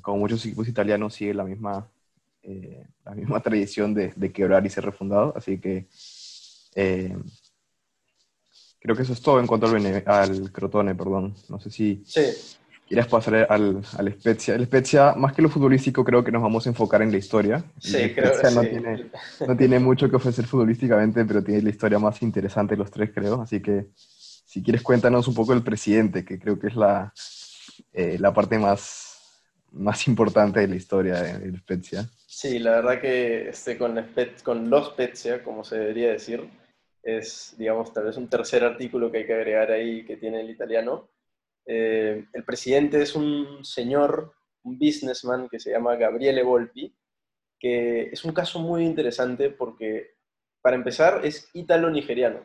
como 0.00 0.18
muchos 0.18 0.44
equipos 0.44 0.68
italianos, 0.68 1.14
sigue 1.14 1.34
la 1.34 1.44
misma, 1.44 1.88
la 3.04 3.14
misma 3.14 3.40
tradición 3.42 3.94
de, 3.94 4.12
de, 4.14 4.32
quebrar 4.32 4.64
y 4.66 4.70
ser 4.70 4.84
refundado. 4.84 5.32
Así 5.36 5.58
que 5.58 5.86
creo 8.80 8.96
que 8.96 9.02
eso 9.02 9.12
es 9.12 9.22
todo 9.22 9.40
en 9.40 9.46
cuanto 9.46 9.66
al, 9.66 10.02
al 10.06 10.52
Crotone, 10.52 10.94
perdón. 10.94 11.34
No 11.48 11.60
sé 11.60 11.70
si... 11.70 12.02
Sí 12.06 12.20
quieres 12.92 13.06
pasar 13.06 13.46
al, 13.48 13.82
al 13.96 14.12
Spezia. 14.12 14.54
El 14.54 14.66
Spezia, 14.66 15.14
más 15.14 15.32
que 15.32 15.40
lo 15.40 15.48
futbolístico, 15.48 16.04
creo 16.04 16.22
que 16.22 16.30
nos 16.30 16.42
vamos 16.42 16.66
a 16.66 16.68
enfocar 16.68 17.00
en 17.00 17.10
la 17.10 17.16
historia. 17.16 17.64
Sí, 17.80 18.12
creo 18.14 18.32
que 18.38 18.50
no, 18.50 18.62
sí. 18.62 18.68
tiene, 18.68 19.10
no 19.48 19.56
tiene 19.56 19.78
mucho 19.78 20.10
que 20.10 20.16
ofrecer 20.16 20.46
futbolísticamente, 20.46 21.24
pero 21.24 21.42
tiene 21.42 21.62
la 21.62 21.70
historia 21.70 21.98
más 21.98 22.20
interesante 22.20 22.74
de 22.74 22.78
los 22.78 22.90
tres, 22.90 23.10
creo. 23.14 23.40
Así 23.40 23.60
que, 23.60 23.86
si 24.52 24.62
quieres, 24.62 24.82
cuéntanos 24.82 25.26
un 25.28 25.34
poco 25.34 25.54
del 25.54 25.62
presidente, 25.62 26.26
que 26.26 26.38
creo 26.38 26.58
que 26.58 26.66
es 26.66 26.76
la, 26.76 27.10
eh, 27.94 28.18
la 28.18 28.34
parte 28.34 28.58
más, 28.58 29.40
más 29.70 30.06
importante 30.06 30.60
de 30.60 30.68
la 30.68 30.76
historia 30.76 31.22
del 31.22 31.56
Spezia. 31.58 32.06
Sí, 32.26 32.58
la 32.58 32.72
verdad 32.72 33.00
que 33.00 33.48
este, 33.48 33.78
con, 33.78 33.94
los 34.68 34.88
Spezia, 34.88 35.42
como 35.42 35.64
se 35.64 35.78
debería 35.78 36.10
decir, 36.10 36.46
es, 37.02 37.54
digamos, 37.56 37.94
tal 37.94 38.04
vez 38.04 38.18
un 38.18 38.28
tercer 38.28 38.62
artículo 38.62 39.10
que 39.10 39.18
hay 39.18 39.26
que 39.26 39.34
agregar 39.34 39.70
ahí 39.70 40.04
que 40.04 40.18
tiene 40.18 40.42
el 40.42 40.50
italiano 40.50 41.08
eh, 41.64 42.26
el 42.32 42.44
presidente 42.44 43.00
es 43.00 43.14
un 43.14 43.64
señor, 43.64 44.34
un 44.64 44.78
businessman 44.78 45.48
que 45.48 45.60
se 45.60 45.70
llama 45.70 45.96
Gabriele 45.96 46.42
Volpi, 46.42 46.94
que 47.58 48.10
es 48.10 48.24
un 48.24 48.32
caso 48.32 48.58
muy 48.58 48.84
interesante 48.84 49.50
porque, 49.50 50.16
para 50.60 50.76
empezar, 50.76 51.24
es 51.24 51.48
ítalo-nigeriano. 51.54 52.44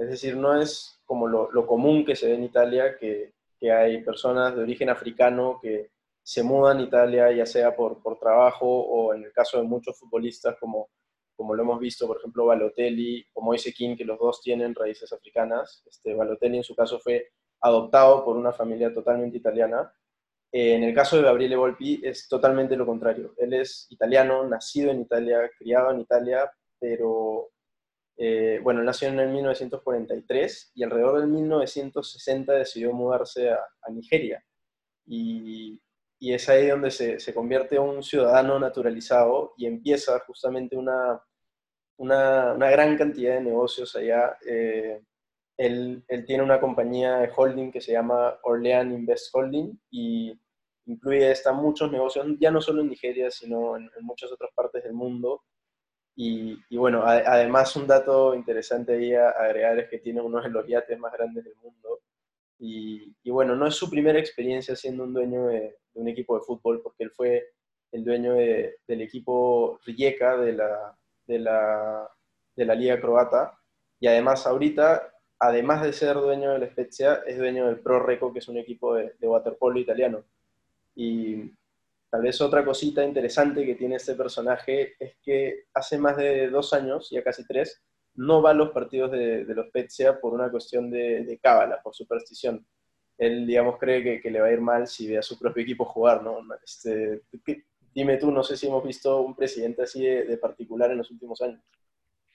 Es 0.00 0.08
decir, 0.08 0.34
no 0.34 0.58
es 0.58 0.98
como 1.04 1.28
lo, 1.28 1.66
común 1.66 2.06
que 2.06 2.16
se 2.16 2.28
ve 2.28 2.34
en 2.34 2.44
Italia, 2.44 2.96
que, 2.98 3.34
que, 3.58 3.70
hay 3.70 4.02
personas 4.02 4.56
de 4.56 4.62
origen 4.62 4.88
africano 4.88 5.58
que 5.60 5.90
se 6.22 6.42
mudan 6.42 6.78
a 6.78 6.82
Italia, 6.82 7.30
ya 7.32 7.44
sea 7.44 7.76
por, 7.76 8.02
por 8.02 8.18
trabajo 8.18 8.66
o 8.66 9.12
en 9.12 9.24
el 9.24 9.32
caso 9.32 9.58
de 9.58 9.64
muchos 9.64 9.98
futbolistas, 9.98 10.56
como, 10.58 10.88
como 11.36 11.54
lo 11.54 11.62
hemos 11.64 11.78
visto, 11.78 12.06
por 12.06 12.16
ejemplo, 12.16 12.46
Balotelli 12.46 13.22
o 13.34 13.42
Moise 13.42 13.74
King, 13.74 13.94
que 13.94 14.06
los 14.06 14.18
dos 14.18 14.40
tienen 14.40 14.74
raíces 14.74 15.12
africanas. 15.12 15.84
Este, 15.86 16.14
Balotelli 16.14 16.56
en 16.56 16.64
su 16.64 16.74
caso 16.74 16.98
fue 16.98 17.32
adoptado 17.60 18.24
por 18.24 18.38
una 18.38 18.52
familia 18.52 18.94
totalmente 18.94 19.36
italiana. 19.36 19.92
Eh, 20.50 20.76
en 20.76 20.82
el 20.82 20.94
caso 20.94 21.18
de 21.18 21.24
Gabriele 21.24 21.56
Volpi 21.56 22.00
es 22.02 22.26
totalmente 22.26 22.74
lo 22.74 22.86
contrario. 22.86 23.34
Él 23.36 23.52
es 23.52 23.86
italiano, 23.90 24.48
nacido 24.48 24.90
en 24.90 25.02
Italia, 25.02 25.50
criado 25.58 25.90
en 25.90 26.00
Italia, 26.00 26.50
pero 26.78 27.50
eh, 28.22 28.60
bueno, 28.62 28.82
nació 28.82 29.08
en 29.08 29.18
el 29.18 29.30
1943 29.30 30.72
y 30.74 30.82
alrededor 30.84 31.20
del 31.20 31.28
1960 31.30 32.52
decidió 32.52 32.92
mudarse 32.92 33.48
a, 33.48 33.90
Nigeria. 33.90 34.44
Y, 35.06 35.80
es 36.20 36.46
ahí 36.50 36.66
donde 36.66 36.90
se, 36.90 37.34
convierte 37.34 37.76
en 37.76 37.82
un 37.82 38.02
ciudadano 38.02 38.58
naturalizado 38.58 39.54
y 39.56 39.64
empieza 39.64 40.18
justamente 40.26 40.76
una, 40.76 41.18
una, 41.96 42.52
gran 42.70 42.98
cantidad 42.98 43.36
de 43.36 43.40
negocios 43.40 43.96
allá. 43.96 44.36
Eh, 44.46 45.00
él, 45.56 46.04
tiene 46.26 46.42
una 46.42 46.60
compañía 46.60 47.20
de 47.20 47.30
holding 47.34 47.70
que 47.72 47.80
se 47.80 47.92
llama 47.92 48.38
Orlean 48.42 48.92
Invest 48.92 49.34
Holding 49.34 49.80
y 49.90 50.38
incluye 50.84 51.30
esta 51.30 51.52
muchos 51.52 51.90
negocios, 51.90 52.26
ya 52.38 52.50
no 52.50 52.60
solo 52.60 52.82
en 52.82 52.90
Nigeria, 52.90 53.30
sino 53.30 53.78
en 53.78 53.88
muchas 54.02 54.30
otras 54.30 54.50
partes 54.54 54.84
del 54.84 54.92
mundo. 54.92 55.42
Y, 56.22 56.62
y 56.68 56.76
bueno, 56.76 57.02
a, 57.02 57.12
además 57.12 57.74
un 57.76 57.86
dato 57.86 58.34
interesante 58.34 58.92
ahí 58.92 59.14
a 59.14 59.30
agregar 59.30 59.78
es 59.78 59.88
que 59.88 60.00
tiene 60.00 60.20
uno 60.20 60.42
de 60.42 60.50
los 60.50 60.66
yates 60.66 60.98
más 60.98 61.14
grandes 61.14 61.44
del 61.44 61.54
mundo. 61.62 62.00
Y, 62.58 63.16
y 63.22 63.30
bueno, 63.30 63.56
no 63.56 63.66
es 63.66 63.74
su 63.74 63.88
primera 63.88 64.18
experiencia 64.18 64.76
siendo 64.76 65.04
un 65.04 65.14
dueño 65.14 65.46
de, 65.46 65.60
de, 65.60 65.76
un 65.94 66.08
equipo 66.08 66.38
de 66.38 66.44
fútbol, 66.44 66.82
porque 66.82 67.04
él 67.04 67.10
fue 67.10 67.52
el 67.90 68.04
dueño 68.04 68.34
de, 68.34 68.80
del 68.86 69.00
equipo 69.00 69.80
Rijeka 69.86 70.36
de 70.36 70.52
la, 70.52 70.94
de, 71.26 71.38
la, 71.38 72.10
de 72.54 72.64
la 72.66 72.74
Liga 72.74 73.00
Croata. 73.00 73.58
Y 73.98 74.06
además 74.06 74.46
ahorita 74.46 75.14
además 75.38 75.82
de 75.82 75.94
ser 75.94 76.16
dueño 76.16 76.50
del 76.52 76.68
Spezia, 76.70 77.22
es 77.26 77.38
dueño 77.38 77.66
del 77.66 77.80
Pro 77.80 77.98
Reco, 77.98 78.30
que 78.30 78.40
es 78.40 78.48
un 78.48 78.58
equipo 78.58 78.94
de, 78.94 79.14
de, 79.18 79.26
waterpolo 79.26 79.80
italiano. 79.80 80.22
Y 80.94 81.50
tal 82.10 82.22
vez 82.22 82.40
otra 82.40 82.64
cosita 82.64 83.04
interesante 83.04 83.64
que 83.64 83.76
tiene 83.76 83.96
este 83.96 84.14
personaje 84.14 84.94
es 84.98 85.14
que 85.22 85.64
hace 85.72 85.96
más 85.96 86.16
de 86.16 86.50
dos 86.50 86.72
años, 86.72 87.08
ya 87.10 87.22
casi 87.22 87.46
tres, 87.46 87.82
no 88.16 88.42
va 88.42 88.50
a 88.50 88.54
los 88.54 88.70
partidos 88.70 89.12
de, 89.12 89.44
los 89.44 89.68
Spezia 89.68 90.20
por 90.20 90.34
una 90.34 90.50
cuestión 90.50 90.90
de, 90.90 91.38
cábala, 91.42 91.80
por 91.82 91.94
superstición. 91.94 92.66
Él, 93.16 93.46
digamos, 93.46 93.78
cree 93.78 94.20
que, 94.20 94.30
le 94.30 94.40
va 94.40 94.48
a 94.48 94.52
ir 94.52 94.60
mal 94.60 94.88
si 94.88 95.06
ve 95.06 95.18
a 95.18 95.22
su 95.22 95.38
propio 95.38 95.62
equipo 95.62 95.84
jugar, 95.84 96.22
¿no? 96.22 96.38
Este, 96.64 97.22
dime 97.94 98.16
tú, 98.16 98.32
no 98.32 98.42
sé 98.42 98.56
si 98.56 98.66
hemos 98.66 98.84
visto 98.84 99.20
un 99.20 99.36
presidente 99.36 99.82
así 99.82 100.02
de, 100.02 100.36
particular 100.38 100.90
en 100.90 100.98
los 100.98 101.10
últimos 101.10 101.40
años. 101.42 101.62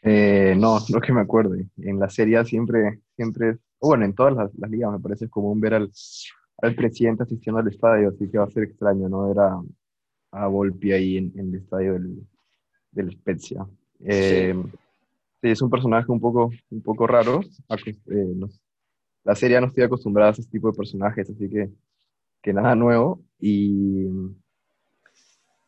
Eh, 0.01 0.55
no, 0.57 0.77
no 0.89 1.01
que 1.01 1.11
me 1.11 1.21
acuerde. 1.21 1.67
En 1.77 1.99
la 1.99 2.09
serie 2.09 2.43
siempre, 2.45 3.01
siempre, 3.15 3.57
bueno, 3.81 4.05
en 4.05 4.13
todas 4.13 4.35
las, 4.35 4.55
las, 4.55 4.69
ligas 4.69 4.91
me 4.91 4.99
parece 4.99 5.27
común 5.27 5.59
ver 5.59 5.73
al, 5.73 5.91
al, 6.57 6.75
presidente 6.75 7.23
asistiendo 7.23 7.59
al 7.59 7.67
estadio, 7.67 8.09
así 8.09 8.29
que 8.29 8.37
va 8.37 8.45
a 8.45 8.49
ser 8.49 8.63
extraño, 8.63 9.09
¿no? 9.09 9.27
Ver 9.27 9.39
a, 9.39 9.61
a 10.31 10.47
Volpi 10.47 10.91
ahí 10.91 11.17
en, 11.17 11.31
en, 11.35 11.49
el 11.49 11.55
estadio 11.55 11.93
del, 11.93 12.27
del 12.91 13.11
Spezia. 13.11 13.65
Eh, 13.99 14.53
sí. 14.53 14.71
sí. 15.41 15.49
es 15.49 15.61
un 15.61 15.69
personaje 15.69 16.11
un 16.11 16.19
poco, 16.19 16.51
un 16.69 16.81
poco 16.81 17.07
raro. 17.07 17.41
Eh, 17.41 18.33
nos, 18.35 18.59
la 19.23 19.35
serie 19.35 19.59
no 19.59 19.67
estoy 19.67 19.83
acostumbrada 19.83 20.29
a 20.29 20.33
ese 20.33 20.43
tipo 20.43 20.69
de 20.69 20.77
personajes, 20.77 21.29
así 21.29 21.49
que, 21.49 21.69
que 22.41 22.53
nada 22.53 22.75
nuevo. 22.75 23.23
Y 23.39 24.07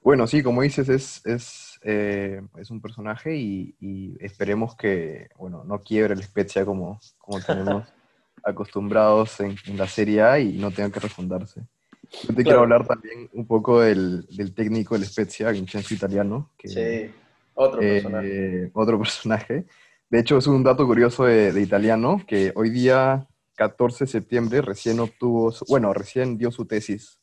bueno, 0.02 0.28
sí, 0.28 0.44
como 0.44 0.62
dices, 0.62 0.88
es, 0.90 1.26
es, 1.26 1.80
eh, 1.84 2.42
es 2.58 2.70
un 2.72 2.82
personaje 2.82 3.36
y, 3.36 3.76
y, 3.80 4.16
esperemos 4.24 4.76
que, 4.76 5.28
bueno, 5.38 5.64
no 5.66 5.82
quiebre 5.82 6.14
el 6.14 6.24
Spezia 6.24 6.66
como, 6.66 7.00
como 7.18 7.42
tenemos 7.42 7.88
acostumbrados 8.44 9.40
en, 9.40 9.56
en, 9.66 9.78
la 9.78 9.88
Serie 9.88 10.22
A 10.22 10.40
y 10.40 10.54
no 10.54 10.72
tenga 10.72 10.92
que 10.92 11.00
refundarse. 11.00 11.62
Yo 12.10 12.20
te 12.20 12.26
claro. 12.28 12.44
quiero 12.44 12.60
hablar 12.62 12.88
también 12.88 13.30
un 13.34 13.46
poco 13.46 13.82
del, 13.82 14.26
del 14.28 14.54
técnico 14.54 14.96
del 14.96 15.06
Spezia, 15.06 15.52
Vincenzo 15.52 15.94
Italiano, 15.94 16.52
que, 16.58 16.68
sí. 16.68 17.14
Otro 17.58 17.80
personaje. 17.80 18.28
Eh, 18.64 18.72
otro 18.74 19.00
personaje. 19.00 19.66
De 20.10 20.20
hecho, 20.20 20.38
es 20.38 20.48
un 20.48 20.64
dato 20.64 20.86
curioso 20.86 21.26
de, 21.26 21.60
italiano, 21.60 22.22
que 22.26 22.54
hoy 22.56 22.70
día, 22.70 23.28
14 23.56 24.06
de 24.06 24.12
septiembre, 24.12 24.62
recién 24.62 25.00
obtuvo, 25.00 25.52
bueno, 25.68 25.92
recién 25.94 26.38
dio 26.38 26.52
su 26.52 26.66
tesis 26.66 27.20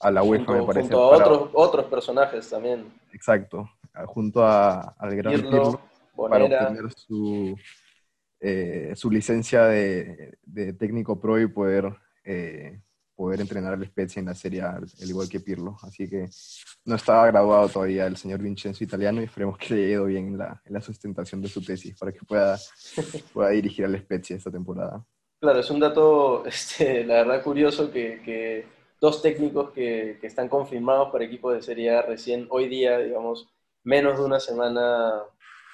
a 0.00 0.10
la 0.10 0.22
UEFA, 0.22 0.52
me 0.52 0.62
parece. 0.64 0.88
Junto 0.88 1.02
a 1.02 1.16
otros, 1.16 1.50
otros 1.52 1.84
personajes 1.86 2.48
también. 2.48 2.92
Exacto, 3.12 3.70
junto 4.06 4.42
a, 4.42 4.96
al 4.98 5.14
gran 5.16 5.34
Pirlo, 5.34 5.80
para 6.16 6.44
obtener 6.44 6.90
su, 6.96 7.56
eh, 8.46 8.92
su 8.94 9.10
licencia 9.10 9.64
de, 9.64 10.36
técnico 10.78 11.18
pro 11.18 11.40
y 11.40 11.46
poder, 11.46 11.96
eh, 12.22 12.78
poder 13.16 13.40
entrenar 13.40 13.72
al 13.72 13.86
Spezia 13.86 14.20
en 14.20 14.26
la 14.26 14.34
Serie 14.34 14.60
al, 14.60 14.86
igual 15.00 15.30
que 15.30 15.40
Pirlo. 15.40 15.78
Así 15.80 16.10
que 16.10 16.28
no 16.84 16.96
estaba 16.96 17.26
graduado 17.28 17.70
todavía 17.70 18.06
el 18.06 18.18
señor 18.18 18.42
Vincenzo 18.42 18.84
Italiano 18.84 19.22
y 19.22 19.24
esperemos 19.24 19.56
que 19.56 19.72
le 19.72 19.84
haya 19.84 19.92
ido 19.94 20.04
bien 20.04 20.26
en 20.28 20.36
la, 20.36 20.60
en 20.62 20.74
la 20.74 20.82
sustentación 20.82 21.40
de 21.40 21.48
su 21.48 21.64
tesis 21.64 21.96
para 21.98 22.12
que 22.12 22.20
pueda, 22.20 22.58
pueda 23.32 23.48
dirigir 23.48 23.86
al 23.86 23.98
Spezia 23.98 24.36
esta 24.36 24.50
temporada. 24.50 25.02
Claro, 25.40 25.60
es 25.60 25.70
un 25.70 25.80
dato, 25.80 26.44
este, 26.46 27.02
la 27.02 27.14
verdad, 27.14 27.42
curioso 27.42 27.90
que, 27.90 28.20
que 28.22 28.66
dos 29.00 29.22
técnicos 29.22 29.70
que, 29.70 30.18
que, 30.20 30.26
están 30.26 30.50
confirmados 30.50 31.10
para 31.10 31.24
equipos 31.24 31.54
de 31.54 31.62
Serie 31.62 31.96
A 31.96 32.02
recién 32.02 32.46
hoy 32.50 32.68
día, 32.68 32.98
digamos, 32.98 33.48
menos 33.84 34.18
de 34.18 34.24
una 34.26 34.38
semana 34.38 35.22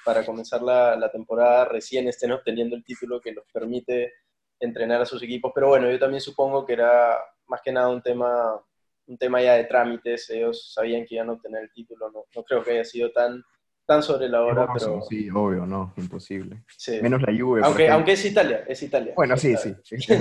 para 0.05 0.25
comenzar 0.25 0.61
la, 0.61 0.95
la, 0.95 1.11
temporada, 1.11 1.65
recién 1.65 2.07
estén 2.07 2.31
obteniendo 2.31 2.75
el 2.75 2.83
título 2.83 3.21
que 3.21 3.31
los 3.31 3.45
permite 3.51 4.13
entrenar 4.59 5.01
a 5.01 5.05
sus 5.05 5.21
equipos. 5.23 5.51
Pero 5.53 5.69
bueno, 5.69 5.89
yo 5.89 5.99
también 5.99 6.21
supongo 6.21 6.65
que 6.65 6.73
era 6.73 7.17
más 7.47 7.61
que 7.63 7.71
nada 7.71 7.89
un 7.89 8.01
tema, 8.01 8.59
un 9.07 9.17
tema 9.17 9.41
ya 9.41 9.55
de 9.55 9.65
trámites. 9.65 10.29
Ellos 10.29 10.71
sabían 10.73 11.05
que 11.05 11.15
iban 11.15 11.29
a 11.29 11.33
obtener 11.33 11.63
el 11.63 11.71
título. 11.71 12.09
No, 12.11 12.25
no 12.35 12.43
creo 12.43 12.63
que 12.63 12.71
haya 12.71 12.85
sido 12.85 13.11
tan, 13.11 13.43
tan 13.85 14.01
sobre 14.01 14.29
la 14.29 14.41
hora, 14.41 14.67
pero... 14.73 15.01
Sí, 15.01 15.29
obvio, 15.29 15.65
no, 15.65 15.93
imposible. 15.97 16.63
Menos 17.01 17.21
la 17.21 17.37
Juve. 17.37 17.61
Aunque, 17.63 17.89
aunque 17.89 18.13
es 18.13 18.25
Italia, 18.25 18.63
es 18.67 18.81
Italia. 18.83 19.13
Bueno, 19.15 19.35
sí, 19.37 19.55
sí. 19.57 19.75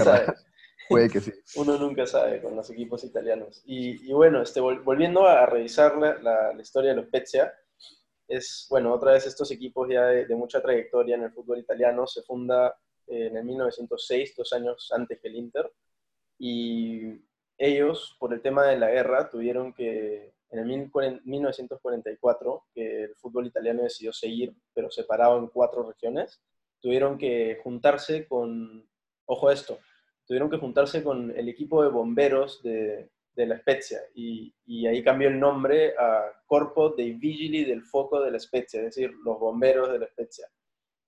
Puede 0.89 1.09
que 1.09 1.21
sí. 1.21 1.33
Uno 1.55 1.79
nunca 1.79 2.05
sabe 2.05 2.43
con 2.43 2.57
los 2.57 2.69
equipos 2.69 3.05
italianos. 3.05 3.63
Y, 3.65 4.11
y 4.11 4.13
bueno, 4.13 4.43
este, 4.43 4.59
volviendo 4.59 5.25
a 5.25 5.47
revisar 5.47 5.97
la, 5.97 6.19
la, 6.21 6.61
historia 6.61 6.91
de 6.91 6.97
los 6.97 7.07
Spezia, 7.07 7.55
es, 8.31 8.67
bueno, 8.71 8.95
otra 8.95 9.13
vez 9.13 9.27
estos 9.27 9.51
equipos 9.51 9.89
ya 9.91 10.07
de, 10.07 10.35
mucha 10.37 10.63
trayectoria 10.63 11.17
en 11.17 11.25
el 11.25 11.33
fútbol 11.33 11.59
italiano, 11.59 12.07
se 12.07 12.23
funda 12.23 12.75
en 13.09 13.37
el 13.37 13.45
1906, 13.45 14.37
dos 14.37 14.53
años 14.53 14.91
antes 14.95 15.21
que 15.21 15.29
el 15.29 15.35
Inter, 15.35 15.71
y 16.39 17.21
ellos, 17.59 18.17
por 18.21 18.33
el 18.33 18.41
tema 18.41 18.67
de 18.67 18.79
la 18.79 18.89
guerra, 18.89 19.29
tuvieron 19.29 19.75
que, 19.75 20.33
en 20.51 20.59
el 20.61 21.21
1944, 21.25 22.67
que 22.73 23.05
el 23.05 23.17
fútbol 23.17 23.49
italiano 23.49 23.83
decidió 23.83 24.13
seguir, 24.13 24.55
pero 24.73 24.91
separado 24.91 25.39
en 25.39 25.49
cuatro 25.49 25.83
regiones, 25.83 26.41
tuvieron 26.81 27.19
que 27.19 27.59
juntarse 27.65 28.29
con, 28.29 28.89
ojo 29.27 29.51
esto, 29.51 29.81
tuvieron 30.25 30.49
que 30.49 30.59
juntarse 30.59 31.03
con 31.03 31.37
el 31.37 31.49
equipo 31.49 31.83
de 31.83 31.91
bomberos 31.91 32.63
de, 32.63 33.11
de 33.41 33.47
la 33.47 33.59
Spezia 33.59 34.01
y, 34.15 34.55
ahí 34.87 35.03
cambió 35.03 35.29
el 35.29 35.39
nombre 35.39 35.95
a 35.99 36.31
Corpo 36.47 36.91
dei 36.91 37.13
Vigili 37.13 37.65
del 37.65 37.83
Foco 37.83 38.21
de 38.21 38.31
la 38.31 38.39
Spezia, 38.39 38.81
es 38.81 38.87
decir, 38.87 39.13
los 39.25 39.39
bomberos 39.39 39.91
de 39.91 39.99
la 39.99 40.07
Spezia. 40.07 40.47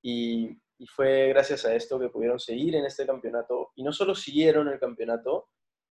Y, 0.03 0.59
y, 0.79 0.87
fue 0.87 1.29
gracias 1.29 1.65
a 1.65 1.75
esto 1.75 1.99
que 1.99 2.09
pudieron 2.09 2.39
seguir 2.39 2.75
en 2.77 2.85
este 2.85 3.07
campeonato 3.07 3.73
y 3.77 3.83
no 3.83 3.93
solo 3.93 4.15
siguieron 4.15 4.69
el 4.69 4.79
campeonato, 4.79 5.49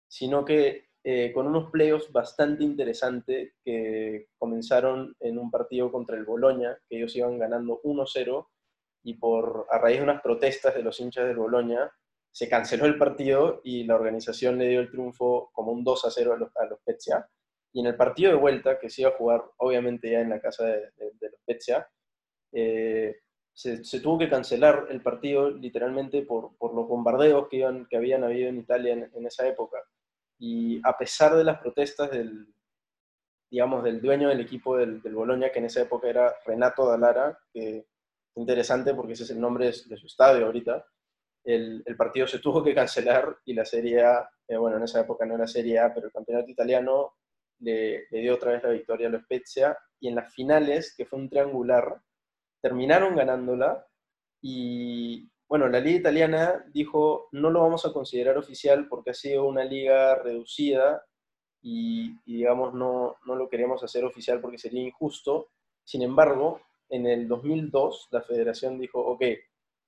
sino 0.07 0.45
que 0.45 0.87
eh, 1.09 1.31
con 1.31 1.47
unos 1.47 1.71
playoffs 1.71 2.11
bastante 2.11 2.65
interesantes 2.65 3.53
que 3.63 4.27
comenzaron 4.37 5.15
en 5.21 5.37
un 5.37 5.49
partido 5.49 5.89
contra 5.89 6.17
el 6.17 6.25
Boloña, 6.25 6.77
que 6.89 6.97
ellos 6.97 7.15
iban 7.15 7.39
ganando 7.39 7.79
1-0 7.83 8.47
y 9.03 9.13
por, 9.13 9.67
a 9.69 9.77
raíz 9.77 9.99
de 9.99 10.03
unas 10.03 10.21
protestas 10.21 10.75
de 10.75 10.83
los 10.83 10.99
hinchas 10.99 11.25
del 11.25 11.37
Boloña, 11.37 11.89
se 12.37 12.47
canceló 12.47 12.85
el 12.85 12.99
partido 12.99 13.61
y 13.63 13.83
la 13.85 13.95
organización 13.95 14.59
le 14.59 14.67
dio 14.69 14.79
el 14.79 14.91
triunfo 14.91 15.49
como 15.53 15.71
un 15.71 15.83
2 15.83 16.05
a 16.05 16.11
0 16.11 16.33
a 16.33 16.37
los, 16.37 16.51
a. 17.11 17.29
Y 17.73 17.79
en 17.79 17.87
el 17.87 17.95
partido 17.95 18.29
de 18.29 18.37
vuelta, 18.37 18.77
que 18.77 18.91
se 18.91 19.01
iba 19.01 19.09
a 19.09 19.17
jugar 19.17 19.43
obviamente 19.57 20.11
ya 20.11 20.19
en 20.19 20.29
la 20.29 20.39
casa 20.39 20.63
de, 20.65 20.81
de, 20.97 21.29
los 21.31 21.39
Spezia, 21.41 21.89
eh, 22.51 23.21
se, 23.51 23.99
tuvo 24.01 24.19
que 24.19 24.29
cancelar 24.29 24.85
el 24.91 25.01
partido 25.01 25.49
literalmente 25.49 26.21
por, 26.21 26.55
por 26.59 26.75
los 26.75 26.87
bombardeos 26.87 27.47
que, 27.47 27.57
iban, 27.57 27.87
que 27.89 27.97
habían 27.97 28.23
habido 28.23 28.49
en 28.49 28.59
Italia 28.59 28.93
en, 28.93 29.25
esa 29.25 29.47
época. 29.47 29.79
Y 30.37 30.79
a 30.83 30.95
pesar 30.95 31.35
de 31.35 31.43
las 31.43 31.57
protestas 31.57 32.11
del, 32.11 32.53
digamos, 33.49 33.83
del 33.83 33.99
dueño 33.99 34.29
del 34.29 34.41
equipo 34.41 34.77
del, 34.77 35.01
del 35.01 35.15
Boloña, 35.15 35.51
que 35.51 35.57
en 35.57 35.65
esa 35.65 35.81
época 35.81 36.07
era 36.07 36.35
Renato 36.45 36.87
Dallara, 36.87 37.39
que 37.51 37.77
es 37.79 37.85
interesante 38.35 38.93
porque 38.93 39.13
ese 39.13 39.23
es 39.23 39.31
el 39.31 39.41
nombre 39.41 39.65
de 39.65 39.97
su 39.97 40.05
estadio 40.05 40.45
ahorita, 40.45 40.85
el, 41.47 41.95
partido 41.97 42.27
se 42.27 42.39
tuvo 42.39 42.61
que 42.61 42.75
cancelar 42.75 43.37
y 43.45 43.53
la 43.53 43.63
Serie 43.63 44.03
A, 44.03 44.29
eh, 44.47 44.57
bueno, 44.57 44.77
en 44.77 44.83
esa 44.83 44.99
época 45.01 45.25
no 45.25 45.35
era 45.35 45.47
Serie 45.47 45.79
A, 45.79 45.93
pero 45.93 46.07
el 46.07 46.13
campeonato 46.13 46.51
italiano 46.51 47.13
le, 47.59 48.07
dio 48.11 48.35
otra 48.35 48.51
vez 48.51 48.63
la 48.63 48.71
victoria 48.71 49.07
a 49.07 49.11
los 49.11 49.23
Spezia 49.23 49.77
y 49.99 50.09
en 50.09 50.15
las 50.15 50.33
finales, 50.33 50.93
que 50.95 51.05
fue 51.05 51.19
un 51.19 51.29
triangular, 51.29 52.01
terminaron 52.61 53.15
ganándola 53.15 53.87
y, 54.41 55.29
bueno, 55.47 55.69
la 55.69 55.79
liga 55.79 55.99
italiana 55.99 56.65
dijo, 56.73 57.29
no 57.31 57.49
lo 57.49 57.61
vamos 57.61 57.85
a 57.85 57.93
considerar 57.93 58.37
oficial 58.37 58.87
porque 58.89 59.11
ha 59.11 59.13
sido 59.13 59.45
una 59.47 59.63
liga 59.63 60.15
reducida 60.15 61.05
y, 61.61 62.11
y 62.25 62.35
digamos, 62.35 62.73
no, 62.73 63.15
no 63.25 63.35
lo 63.35 63.47
queremos 63.47 63.81
hacer 63.83 64.03
oficial 64.03 64.41
porque 64.41 64.57
sería 64.57 64.83
injusto. 64.83 65.47
Sin 65.85 66.01
embargo, 66.01 66.59
en 66.89 67.07
el 67.07 67.29
2002 67.29 68.09
la 68.11 68.21
federación 68.21 68.77
dijo, 68.77 68.99
ok, 68.99 69.23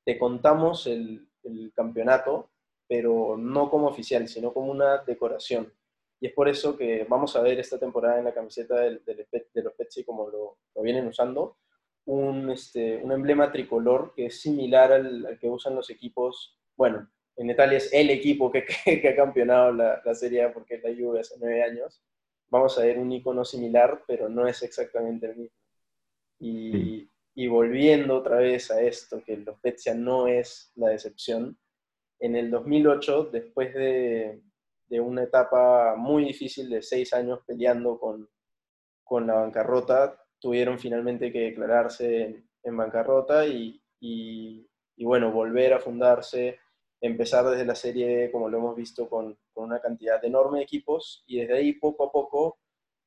te 0.05 0.17
contamos 0.17 0.87
el, 0.87 1.28
el 1.43 1.71
campeonato, 1.75 2.49
pero 2.87 3.37
no 3.37 3.69
como 3.69 3.87
oficial, 3.87 4.27
sino 4.27 4.53
como 4.53 4.71
una 4.71 4.99
decoración. 4.99 5.71
Y 6.19 6.27
es 6.27 6.33
por 6.33 6.49
eso 6.49 6.77
que 6.77 7.05
vamos 7.07 7.35
a 7.35 7.41
ver 7.41 7.59
esta 7.59 7.79
temporada 7.79 8.19
en 8.19 8.25
la 8.25 8.33
camiseta 8.33 8.79
del, 8.79 9.03
del, 9.05 9.27
de 9.31 9.63
los 9.63 9.73
Pepsi, 9.73 10.03
como 10.03 10.29
lo, 10.29 10.57
vienen 10.83 11.07
usando, 11.07 11.57
un, 12.05 12.49
este, 12.49 12.97
un, 12.97 13.11
emblema 13.11 13.51
tricolor 13.51 14.13
que 14.15 14.25
es 14.27 14.41
similar 14.41 14.91
al, 14.91 15.37
que 15.39 15.47
usan 15.49 15.75
los 15.75 15.89
equipos, 15.89 16.57
bueno, 16.75 17.09
en 17.35 17.49
Italia 17.49 17.77
es 17.77 17.93
el 17.93 18.09
equipo 18.09 18.51
que, 18.51 18.65
que, 18.83 19.07
ha 19.07 19.15
campeonado 19.15 19.71
la, 19.71 20.01
la, 20.03 20.15
Serie 20.15 20.49
porque 20.49 20.75
es 20.75 20.83
la 20.83 20.89
Juve 20.89 21.21
hace 21.21 21.35
nueve 21.39 21.63
años. 21.63 22.03
Vamos 22.49 22.77
a 22.77 22.83
ver 22.83 22.97
un 22.97 23.11
icono 23.11 23.45
similar, 23.45 24.03
pero 24.07 24.27
no 24.27 24.47
es 24.47 24.61
exactamente 24.63 25.27
el 25.27 25.35
mismo. 25.37 25.55
Y. 26.39 27.09
Y 27.39 27.47
volviendo 27.47 28.17
otra 28.17 28.39
vez 28.39 28.69
a 28.69 28.81
esto, 28.81 29.23
que 29.23 29.37
los 29.37 29.55
Spezia 29.59 29.95
no 29.95 30.27
es 30.27 30.73
la 30.75 30.89
decepción, 30.89 31.57
en 32.19 32.35
el 32.35 32.51
2008, 32.51 33.29
después 33.31 33.73
de, 33.73 34.41
de 34.89 34.99
una 34.99 35.23
etapa 35.23 35.95
muy 35.95 36.25
difícil 36.25 36.69
de 36.69 36.81
seis 36.81 37.13
años 37.13 37.39
peleando 37.47 37.97
con, 37.97 38.29
con 39.05 39.25
la 39.25 39.35
bancarrota, 39.35 40.21
tuvieron 40.37 40.79
finalmente 40.79 41.31
que 41.31 41.51
declararse 41.51 42.23
en, 42.23 42.49
en 42.61 42.75
bancarrota 42.75 43.47
y, 43.47 43.81
y, 44.01 44.69
y, 44.97 45.05
bueno, 45.05 45.31
volver 45.31 45.71
a 45.71 45.79
fundarse, 45.79 46.59
empezar 46.99 47.45
desde 47.45 47.63
la 47.63 47.75
serie, 47.75 48.31
como 48.33 48.49
lo 48.49 48.57
hemos 48.57 48.75
visto, 48.75 49.07
con, 49.07 49.39
con, 49.53 49.63
una 49.63 49.79
cantidad 49.79 50.21
enorme 50.25 50.57
de 50.57 50.65
equipos 50.65 51.23
y 51.25 51.39
desde 51.39 51.55
ahí 51.55 51.71
poco 51.71 52.03
a 52.03 52.11
poco 52.11 52.59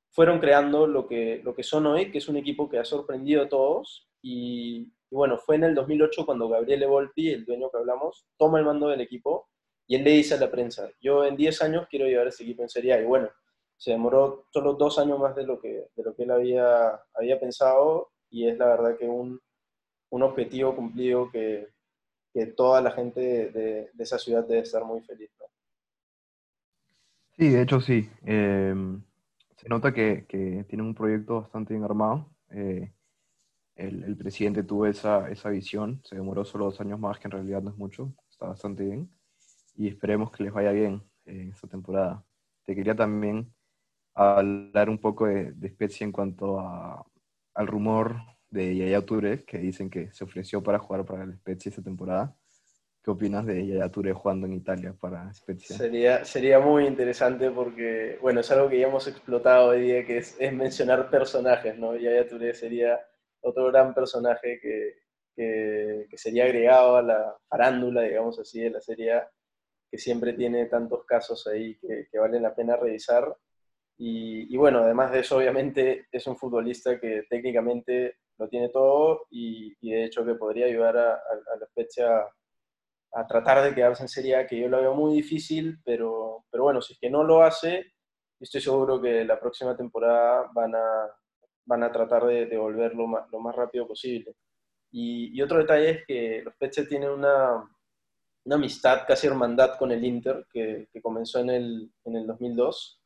fueron 0.08 0.40
creando 0.40 0.86
lo 0.86 1.06
que, 1.06 1.42
lo 1.44 1.54
que 1.54 1.62
son 1.62 1.86
hoy, 1.86 2.10
que 2.10 2.16
es 2.16 2.28
un 2.30 2.38
equipo 2.38 2.70
que 2.70 2.78
ha 2.78 2.84
sorprendido 2.86 3.42
a 3.42 3.48
todos 3.50 4.08
y, 4.22 4.92
bueno, 5.10 5.36
fue 5.36 5.56
en 5.56 5.64
el 5.64 5.74
2008 5.74 6.24
cuando 6.24 6.48
Gabriele 6.48 6.86
Volpi, 6.86 7.30
el 7.30 7.44
dueño 7.44 7.70
que 7.70 7.78
hablamos, 7.78 8.26
toma 8.38 8.58
el 8.58 8.64
mando 8.64 8.88
del 8.88 9.00
equipo 9.00 9.48
y 9.86 9.96
él 9.96 10.04
le 10.04 10.12
dice 10.12 10.34
a 10.34 10.40
la 10.40 10.50
prensa, 10.50 10.88
yo 11.00 11.24
en 11.24 11.36
10 11.36 11.62
años 11.62 11.86
quiero 11.90 12.06
llevar 12.06 12.28
este 12.28 12.44
equipo 12.44 12.62
en 12.62 12.68
Serie 12.68 12.94
A. 12.94 13.00
Y 13.02 13.04
bueno, 13.04 13.28
se 13.76 13.90
demoró 13.90 14.46
solo 14.50 14.74
dos 14.74 14.98
años 14.98 15.18
más 15.18 15.34
de 15.34 15.44
lo 15.44 15.60
que, 15.60 15.88
de 15.94 16.02
lo 16.02 16.14
que 16.14 16.22
él 16.22 16.30
había, 16.30 17.00
había 17.14 17.40
pensado 17.40 18.12
y 18.30 18.48
es 18.48 18.56
la 18.56 18.66
verdad 18.68 18.96
que 18.96 19.06
un, 19.06 19.40
un 20.10 20.22
objetivo 20.22 20.74
cumplido 20.74 21.30
que, 21.30 21.68
que, 22.32 22.46
toda 22.46 22.80
la 22.80 22.92
gente 22.92 23.20
de, 23.20 23.90
de, 23.92 24.02
esa 24.02 24.18
ciudad 24.18 24.46
debe 24.46 24.60
estar 24.60 24.84
muy 24.84 25.02
feliz. 25.02 25.30
Sí, 27.36 27.48
de 27.48 27.62
hecho 27.62 27.80
sí. 27.80 28.08
Eh, 28.24 28.74
se 29.56 29.68
nota 29.68 29.92
que, 29.92 30.26
que 30.28 30.64
tienen 30.68 30.86
un 30.86 30.94
proyecto 30.94 31.40
bastante 31.40 31.74
bien 31.74 31.84
armado. 31.84 32.30
Eh, 32.50 32.92
el, 33.88 34.04
el, 34.04 34.16
presidente 34.16 34.62
tuvo 34.62 34.86
esa, 34.86 35.28
esa 35.30 35.50
visión, 35.50 36.00
se 36.04 36.16
demoró 36.16 36.44
solo 36.44 36.66
dos 36.66 36.80
años 36.80 36.98
más, 36.98 37.18
que 37.18 37.28
en 37.28 37.32
realidad 37.32 37.62
no 37.62 37.70
es 37.70 37.76
mucho, 37.76 38.14
está 38.30 38.46
bastante 38.46 38.84
bien, 38.84 39.10
y 39.74 39.88
esperemos 39.88 40.30
que 40.30 40.44
les 40.44 40.52
vaya 40.52 40.72
bien 40.72 41.02
en 41.24 41.50
esta 41.50 41.68
temporada. 41.68 42.24
Te 42.64 42.74
quería 42.74 42.94
también 42.94 43.52
hablar 44.14 44.88
un 44.88 44.98
poco 44.98 45.26
de, 45.26 45.52
de 45.52 45.68
Spezia 45.68 46.04
en 46.04 46.12
cuanto 46.12 46.60
a, 46.60 47.04
al 47.54 47.66
rumor 47.66 48.16
de 48.50 48.76
Yaya 48.76 49.04
Touré, 49.04 49.44
que 49.44 49.58
dicen 49.58 49.88
que 49.90 50.10
se 50.12 50.24
ofreció 50.24 50.62
para 50.62 50.78
jugar 50.78 51.04
para 51.04 51.24
el 51.24 51.34
Spezia 51.34 51.70
esta 51.70 51.82
temporada. 51.82 52.36
¿Qué 53.02 53.10
opinas 53.10 53.44
de 53.46 53.66
Yaya 53.66 53.88
Touré 53.88 54.12
jugando 54.12 54.46
en 54.46 54.52
Italia 54.52 54.94
para 54.98 55.32
Spezia? 55.32 55.76
Sería, 55.76 56.24
sería 56.24 56.60
muy 56.60 56.86
interesante 56.86 57.50
porque, 57.50 58.18
bueno, 58.22 58.40
es 58.40 58.50
algo 58.52 58.68
que 58.68 58.78
ya 58.78 58.86
hemos 58.86 59.08
explotado 59.08 59.70
hoy 59.70 59.80
día, 59.80 60.06
que 60.06 60.18
es, 60.18 60.36
es 60.38 60.52
mencionar 60.52 61.10
personajes, 61.10 61.76
¿no? 61.78 61.96
Yaya 61.96 62.28
Touré 62.28 62.54
sería 62.54 63.00
otro 63.42 63.66
gran 63.70 63.94
personaje 63.94 64.58
que, 64.60 64.94
que, 65.34 66.16
sería 66.16 66.44
agregado 66.44 66.96
a 66.96 67.02
la 67.02 67.36
farándula, 67.48 68.02
digamos 68.02 68.38
así, 68.38 68.60
de 68.60 68.70
la 68.70 68.80
serie 68.80 69.22
que 69.90 69.98
siempre 69.98 70.32
tiene 70.32 70.66
tantos 70.66 71.04
casos 71.04 71.46
ahí 71.46 71.76
que, 71.76 72.08
que 72.10 72.18
valen 72.18 72.42
la 72.42 72.54
pena 72.54 72.76
revisar. 72.76 73.36
Y, 73.98 74.56
bueno, 74.56 74.80
además 74.80 75.12
de 75.12 75.20
eso, 75.20 75.36
obviamente 75.36 76.06
es 76.10 76.26
un 76.26 76.36
futbolista 76.36 76.98
que 76.98 77.24
técnicamente 77.30 78.16
lo 78.38 78.48
tiene 78.48 78.68
todo 78.70 79.26
y, 79.30 79.76
de 79.80 80.04
hecho 80.04 80.24
que 80.24 80.34
podría 80.34 80.66
ayudar 80.66 80.96
a, 80.96 81.14
a, 81.14 81.66
Spezia 81.70 82.26
a, 83.12 83.26
tratar 83.28 83.62
de 83.62 83.74
quedarse 83.74 84.02
en 84.02 84.08
Serie 84.08 84.36
A, 84.36 84.46
que 84.46 84.58
yo 84.58 84.68
lo 84.68 84.80
veo 84.80 84.94
muy 84.94 85.14
difícil, 85.14 85.78
pero, 85.84 86.44
pero 86.50 86.64
bueno, 86.64 86.82
si 86.82 86.94
es 86.94 86.98
que 86.98 87.10
no 87.10 87.22
lo 87.22 87.42
hace, 87.42 87.92
estoy 88.40 88.60
seguro 88.60 89.00
que 89.00 89.24
la 89.24 89.38
próxima 89.38 89.76
temporada 89.76 90.50
van 90.52 90.74
a, 90.74 91.08
van 91.64 91.82
a 91.82 91.92
tratar 91.92 92.24
de, 92.26 92.46
de 92.46 92.56
volverlo 92.56 93.06
lo 93.30 93.40
más 93.40 93.54
rápido 93.54 93.86
posible. 93.86 94.34
Y, 94.92 95.40
otro 95.40 95.58
detalle 95.58 95.90
es 95.90 96.06
que 96.06 96.42
los 96.44 96.54
Spezia 96.54 96.86
tienen 96.86 97.08
una, 97.08 97.66
una, 98.44 98.56
amistad, 98.56 99.04
casi 99.08 99.26
hermandad 99.26 99.78
con 99.78 99.90
el 99.90 100.04
Inter, 100.04 100.46
que, 100.52 100.88
comenzó 101.02 101.40
en 101.40 101.48
el, 101.48 101.90
en 102.04 102.16
el 102.16 102.26
2002, 102.26 103.00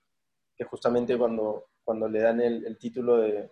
que 0.57 0.65
justamente 0.65 1.17
cuando, 1.17 1.67
cuando 1.85 2.09
le 2.09 2.21
dan 2.21 2.41
el, 2.41 2.77
título 2.77 3.19
de, 3.19 3.51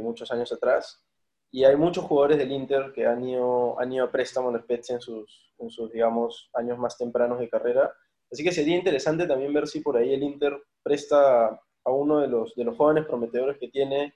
muchos 0.00 0.30
años 0.30 0.52
atrás. 0.52 1.02
Y 1.50 1.64
hay 1.64 1.74
muchos 1.74 2.04
jugadores 2.04 2.38
del 2.38 2.52
Inter 2.52 2.92
que 2.94 3.06
han 3.06 3.24
ido, 3.24 3.78
han 3.80 3.92
ido 3.92 4.04
a 4.04 4.12
préstamo 4.12 4.50
en 4.50 4.62
Spezia 4.62 4.94
en 4.94 5.00
sus, 5.00 5.52
en 5.58 5.68
sus, 5.68 5.90
digamos, 5.90 6.48
años 6.54 6.78
más 6.78 6.96
tempranos 6.96 7.40
de 7.40 7.48
carrera. 7.48 7.92
Así 8.30 8.44
que 8.44 8.52
sería 8.52 8.76
interesante 8.76 9.26
también 9.26 9.52
ver 9.52 9.66
si 9.66 9.80
por 9.80 9.96
ahí 9.96 10.14
el 10.14 10.22
Inter 10.22 10.56
presta 10.82 11.60
a 11.86 11.90
uno 11.90 12.18
de 12.18 12.26
los, 12.26 12.54
de 12.54 12.64
los 12.64 12.76
jóvenes 12.76 13.06
prometedores 13.06 13.58
que 13.58 13.68
tiene 13.68 14.12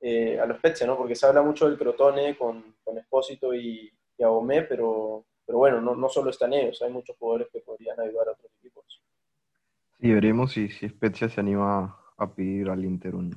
eh, 0.00 0.38
a 0.40 0.44
los 0.44 0.58
Spezia, 0.58 0.86
¿no? 0.86 0.96
Porque 0.96 1.14
se 1.14 1.24
habla 1.24 1.40
mucho 1.40 1.68
del 1.68 1.78
Crotone 1.78 2.36
con, 2.36 2.74
con 2.82 2.98
Espósito 2.98 3.54
y, 3.54 3.90
y 4.18 4.22
Abomé, 4.22 4.62
pero, 4.62 5.24
pero 5.46 5.58
bueno, 5.58 5.80
no, 5.80 5.94
no, 5.94 6.08
solo 6.08 6.30
están 6.30 6.52
ellos, 6.52 6.82
hay 6.82 6.90
muchos 6.90 7.16
jugadores 7.16 7.48
que 7.52 7.60
podrían 7.60 7.98
ayudar 8.00 8.28
a 8.28 8.32
otros 8.32 8.50
equipos. 8.58 9.00
Sí, 10.00 10.12
veremos 10.12 10.52
si, 10.52 10.68
si 10.68 10.88
Spezia 10.88 11.28
se 11.28 11.40
anima 11.40 11.96
a 12.18 12.34
pedir 12.34 12.68
al 12.68 12.84
Inter 12.84 13.14
un, 13.14 13.34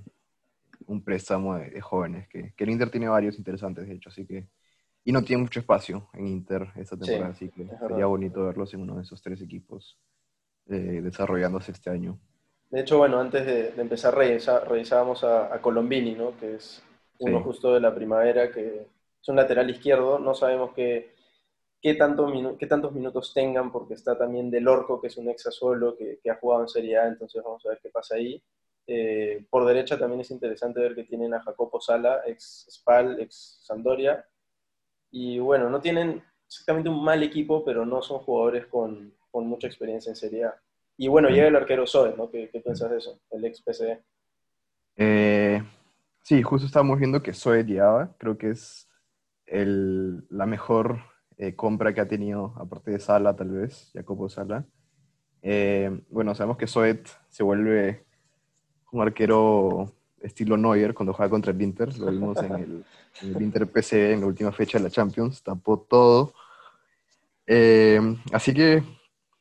un 0.88 1.04
préstamo 1.04 1.56
de, 1.56 1.80
jóvenes, 1.80 2.28
que, 2.28 2.54
que, 2.56 2.64
el 2.64 2.72
Inter 2.72 2.90
tiene 2.90 3.08
varios 3.08 3.38
interesantes, 3.38 3.88
de 3.88 3.94
hecho, 3.94 4.10
así 4.10 4.26
que... 4.26 4.48
Y 5.06 5.12
no 5.12 5.24
tiene 5.24 5.44
mucho 5.44 5.60
espacio 5.62 6.10
en 6.14 6.28
Inter 6.28 6.68
esta 6.76 6.98
temporada, 6.98 7.32
así 7.32 7.50
que 7.50 7.68
sería 7.88 8.06
bonito 8.06 8.46
verlos 8.46 8.74
en 8.74 8.82
uno 8.82 8.98
de 8.98 9.04
esos 9.04 9.22
tres 9.22 9.42
equipos 9.42 9.98
eh, 10.68 11.02
desarrollándose 11.02 11.72
este 11.72 11.90
año. 11.90 12.20
De 12.70 12.82
hecho, 12.82 13.00
bueno, 13.00 13.20
antes 13.20 13.46
de, 13.46 13.82
empezar 13.82 14.16
revisábamos 14.16 15.24
a, 15.24 15.60
Colombini, 15.62 16.14
¿no? 16.14 16.38
que 16.38 16.56
es 16.56 16.84
uno 17.20 17.42
justo 17.42 17.74
de 17.74 17.80
la 17.80 17.94
primavera, 17.94 18.52
que 18.52 18.88
es 19.22 19.28
un 19.28 19.36
lateral 19.36 19.70
izquierdo. 19.70 20.20
No 20.20 20.36
sabemos 20.36 20.72
qué, 20.76 21.16
qué, 21.82 21.96
tanto 21.96 22.32
qué 22.60 22.68
tantos 22.68 22.94
minutos 22.94 23.34
tengan, 23.34 23.72
porque 23.72 23.96
está 23.96 24.18
también 24.18 24.52
Del 24.52 24.68
Orco, 24.68 25.02
que 25.02 25.08
es 25.08 25.18
un 25.18 25.30
ex 25.30 25.44
solo 25.52 25.98
que, 25.98 26.20
que, 26.24 26.30
ha 26.30 26.36
jugado 26.36 26.62
en 26.64 26.70
Serie 26.70 26.98
A, 26.98 27.08
entonces 27.08 27.44
vamos 27.44 27.66
a 27.66 27.70
ver 27.70 27.80
qué 27.82 27.90
pasa 27.90 28.16
ahí. 28.16 28.42
Eh, 28.86 29.46
por 29.52 29.66
derecha 29.66 30.00
también 30.00 30.22
es 30.22 30.32
interesante 30.32 30.80
ver 30.80 30.96
que 30.96 31.04
tienen 31.04 31.34
a 31.34 31.42
Jacopo 31.42 31.80
Sala, 31.80 32.22
ex 32.26 32.68
Spal, 32.70 33.20
ex 33.20 33.60
Sandoria. 33.64 34.28
Y 35.12 35.40
bueno, 35.40 35.70
no 35.70 35.82
tienen 35.82 36.24
exactamente 36.48 36.90
un 36.90 37.04
mal 37.04 37.22
equipo, 37.24 37.64
pero 37.64 37.86
no 37.86 38.02
son 38.02 38.20
jugadores 38.20 38.68
con, 38.68 39.14
con 39.32 39.48
mucha 39.48 39.68
experiencia 39.68 40.10
en 40.10 40.16
Serie 40.16 40.46
A. 40.46 40.62
Y 41.02 41.08
bueno, 41.08 41.30
llega 41.30 41.48
el 41.48 41.56
arquero 41.56 41.88
Zoe, 41.88 42.14
¿no? 42.18 42.30
¿Qué, 42.30 42.50
piensas 42.62 42.92
de 42.92 42.98
eso? 42.98 43.22
El 43.32 43.46
ex 43.46 43.62
PCD. 43.62 44.02
Eh, 44.98 45.64
sí, 46.24 46.44
justo 46.44 46.68
estábamos 46.68 47.00
viendo 47.00 47.24
que 47.24 47.34
Zoe 47.34 47.64
llegaba. 47.64 48.18
Creo 48.18 48.38
que 48.38 48.50
es 48.50 48.90
el, 49.46 50.28
la 50.30 50.46
mejor 50.46 51.00
eh, 51.38 51.56
compra 51.56 51.94
que 51.94 52.02
ha 52.02 52.08
tenido, 52.10 52.54
aparte 52.58 52.92
de 52.92 53.00
Sala, 53.00 53.34
tal 53.34 53.50
vez, 53.50 53.92
Jacopo 53.94 54.28
Sala. 54.28 54.66
Eh, 55.42 56.02
bueno, 56.10 56.36
sabemos 56.36 56.58
que 56.58 56.68
Zoet 56.68 57.08
se 57.30 57.44
vuelve 57.44 58.04
un 58.92 59.02
arquero 59.02 59.94
estilo 60.20 60.58
Neuer 60.58 60.94
cuando 60.94 61.14
juega 61.14 61.30
contra 61.30 61.54
el 61.54 61.62
Inter. 61.62 61.98
Lo 61.98 62.12
vimos 62.12 62.44
en 62.44 62.56
el, 62.56 62.86
en 63.22 63.36
el 63.38 63.42
Inter 63.42 63.68
PCD 63.68 64.12
en 64.12 64.20
la 64.20 64.28
última 64.28 64.52
fecha 64.52 64.78
de 64.78 64.84
la 64.84 64.90
Champions. 64.90 65.42
Tapó 65.44 65.80
todo. 65.80 66.34
así 68.34 68.54
que, 68.54 68.84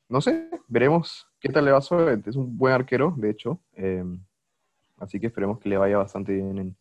no 0.09 0.21
sé, 0.21 0.51
veremos 0.69 1.29
¿Qué 1.41 1.51
tal 1.51 1.67
le 1.67 1.71
va 1.71 1.79
a 1.79 2.13
Es 2.27 2.37
un 2.37 2.59
buen 2.59 2.75
arquero, 2.75 3.15
de 3.17 3.31
hecho. 3.31 3.61
Eh, 3.75 4.03
así 4.97 5.21
que 5.21 5.29
esperemos 5.29 5.61
que 5.61 5.69
le 5.69 5.77
vaya 5.77 5.99
bastante 5.99 6.33
bien 6.33 6.59
en, 6.59 6.77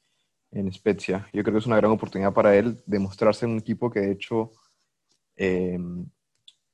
en, 0.51 0.73
Spezia. 0.73 1.27
Yo 1.31 1.43
creo 1.43 1.53
que 1.53 1.59
es 1.59 1.67
una 1.67 1.77
gran 1.77 1.91
oportunidad 1.91 2.33
para 2.33 2.55
él 2.55 2.81
de 2.87 2.99
mostrarse 2.99 3.45
en 3.45 3.51
un 3.51 3.59
equipo 3.59 3.91
que 3.91 3.99
de 3.99 4.11
hecho 4.11 4.51
eh, 5.35 5.77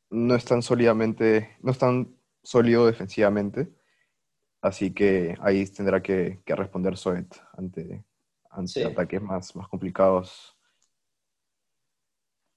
no 0.10 0.36
es 0.36 0.46
tan 0.46 0.62
sólidamente, 0.62 1.58
no 1.62 1.72
es 1.72 1.78
tan 1.78 2.16
sólido 2.42 2.86
defensivamente. 2.86 3.74
Así 4.62 4.94
que 4.94 5.36
ahí 5.42 5.66
tendrá 5.66 6.02
que, 6.02 6.42
responder 6.46 6.96
Soet 6.96 7.36
ante, 7.58 8.06
ante 8.50 8.86
ataques 8.86 9.22
más, 9.22 9.54
más 9.58 9.68
complicados 9.68 10.53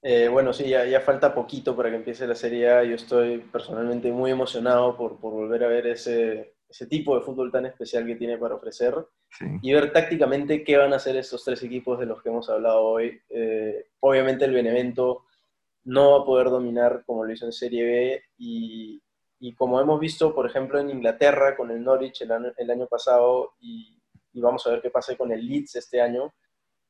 eh, 0.09 0.29
bueno, 0.29 0.53
sí, 0.53 0.69
ya, 0.69 1.01
falta 1.01 1.35
poquito 1.35 1.75
para 1.75 1.89
que 1.89 1.97
empiece 1.97 2.25
la 2.25 2.33
Serie 2.33 2.69
A. 2.69 2.81
Yo 2.85 2.95
estoy 2.95 3.39
personalmente 3.39 4.09
muy 4.09 4.31
emocionado 4.31 4.95
por, 4.95 5.19
volver 5.19 5.65
a 5.65 5.67
ver 5.67 5.87
ese, 5.87 6.53
tipo 6.89 7.13
de 7.13 7.25
fútbol 7.25 7.51
tan 7.51 7.65
especial 7.65 8.05
que 8.05 8.15
tiene 8.15 8.37
para 8.37 8.55
ofrecer 8.55 8.95
y 9.61 9.73
ver 9.73 9.91
tácticamente 9.91 10.63
qué 10.63 10.77
van 10.77 10.93
a 10.93 10.95
hacer 10.95 11.17
estos 11.17 11.43
tres 11.43 11.61
equipos 11.61 11.99
de 11.99 12.05
los 12.05 12.23
que 12.23 12.29
hemos 12.29 12.49
hablado 12.49 12.85
hoy. 12.85 13.19
Eh, 13.27 13.87
obviamente 13.99 14.45
el 14.45 14.53
Benevento 14.53 15.25
no 15.83 16.11
va 16.11 16.21
a 16.23 16.25
poder 16.25 16.51
dominar 16.51 17.03
como 17.05 17.25
lo 17.25 17.33
hizo 17.33 17.45
en 17.45 17.51
Serie 17.51 17.83
B 17.83 18.23
y, 18.37 19.01
como 19.57 19.81
hemos 19.81 19.99
visto, 19.99 20.33
por 20.33 20.45
ejemplo, 20.45 20.79
en 20.79 20.89
Inglaterra 20.89 21.57
con 21.57 21.69
el 21.69 21.83
Norwich 21.83 22.21
el 22.21 22.31
año, 22.71 22.87
pasado 22.87 23.55
y, 23.59 24.01
y 24.31 24.39
vamos 24.39 24.65
a 24.67 24.69
ver 24.69 24.81
qué 24.81 24.89
pasa 24.89 25.17
con 25.17 25.33
el 25.33 25.45
Leeds 25.45 25.75
este 25.75 25.99
año 25.99 26.33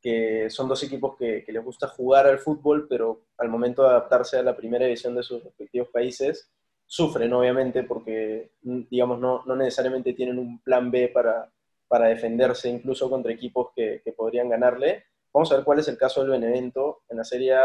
que 0.01 0.49
son 0.49 0.67
dos 0.67 0.83
equipos 0.83 1.15
que, 1.17 1.43
les 1.47 1.63
gusta 1.63 1.87
jugar 1.87 2.27
al 2.27 2.39
fútbol, 2.39 2.87
pero 2.87 3.23
al 3.37 3.49
momento 3.49 3.83
de 3.83 3.89
adaptarse 3.89 4.37
a 4.37 4.43
la 4.43 4.55
primera 4.55 4.85
división 4.85 5.15
de 5.15 5.23
sus 5.23 5.43
respectivos 5.43 5.89
países, 5.89 6.51
sufren 6.85 7.33
obviamente 7.33 7.83
porque, 7.83 8.51
digamos, 8.61 9.19
no, 9.19 9.43
no 9.45 9.55
necesariamente 9.55 10.13
tienen 10.13 10.39
un 10.39 10.61
plan 10.61 10.89
B 10.89 11.09
para, 11.09 11.51
para 11.87 12.07
defenderse 12.07 12.69
incluso 12.69 13.09
contra 13.09 13.31
equipos 13.31 13.69
que, 13.75 14.01
que, 14.03 14.13
podrían 14.13 14.49
ganarle. 14.49 15.05
Vamos 15.33 15.51
a 15.51 15.55
ver 15.55 15.65
cuál 15.65 15.79
es 15.79 15.87
el 15.87 15.97
caso 15.97 16.21
del 16.21 16.31
Benevento. 16.31 17.01
En 17.09 17.17
la 17.17 17.23
Serie 17.23 17.55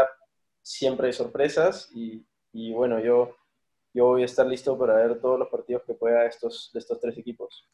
siempre 0.61 1.07
hay 1.07 1.13
sorpresas 1.13 1.89
y, 1.93 2.25
y, 2.51 2.73
bueno, 2.73 2.99
yo, 2.99 3.35
yo 3.93 4.05
voy 4.05 4.23
a 4.23 4.25
estar 4.25 4.45
listo 4.45 4.77
para 4.77 4.95
ver 4.95 5.19
todos 5.21 5.39
los 5.39 5.49
partidos 5.49 5.83
que 5.85 5.93
pueda 5.93 6.25
estos, 6.25 6.71
de 6.73 6.79
estos 6.79 6.99
tres 6.99 7.17
equipos. 7.17 7.69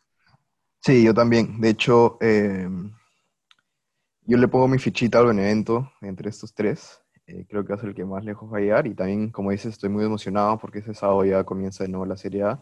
Sí, 0.82 1.04
yo 1.04 1.14
también. 1.14 1.60
De 1.60 1.70
hecho, 1.70 2.18
eh, 2.22 2.68
yo 4.30 4.38
le 4.38 4.48
pongo 4.48 4.68
mi 4.68 4.78
fichita 4.78 5.18
al 5.18 5.26
Benevento 5.26 5.92
entre 6.02 6.30
estos 6.30 6.54
tres. 6.54 7.02
Eh, 7.26 7.48
creo 7.50 7.66
que 7.66 7.76
ser 7.78 7.90
el 7.90 7.96
que 7.96 8.06
más 8.06 8.24
lejos 8.24 8.52
va 8.54 8.60
a 8.60 8.62
llegar. 8.62 8.86
Y 8.86 8.94
también, 8.94 9.32
como 9.32 9.50
dices, 9.50 9.74
estoy 9.74 9.90
muy 9.90 10.06
emocionado 10.06 10.60
porque 10.60 10.80
ese 10.80 10.94
sábado 10.94 11.26
ya 11.26 11.44
comienza 11.44 11.84
de 11.84 11.90
nuevo 11.90 12.06
la 12.06 12.16
Serie 12.16 12.44
A. 12.44 12.62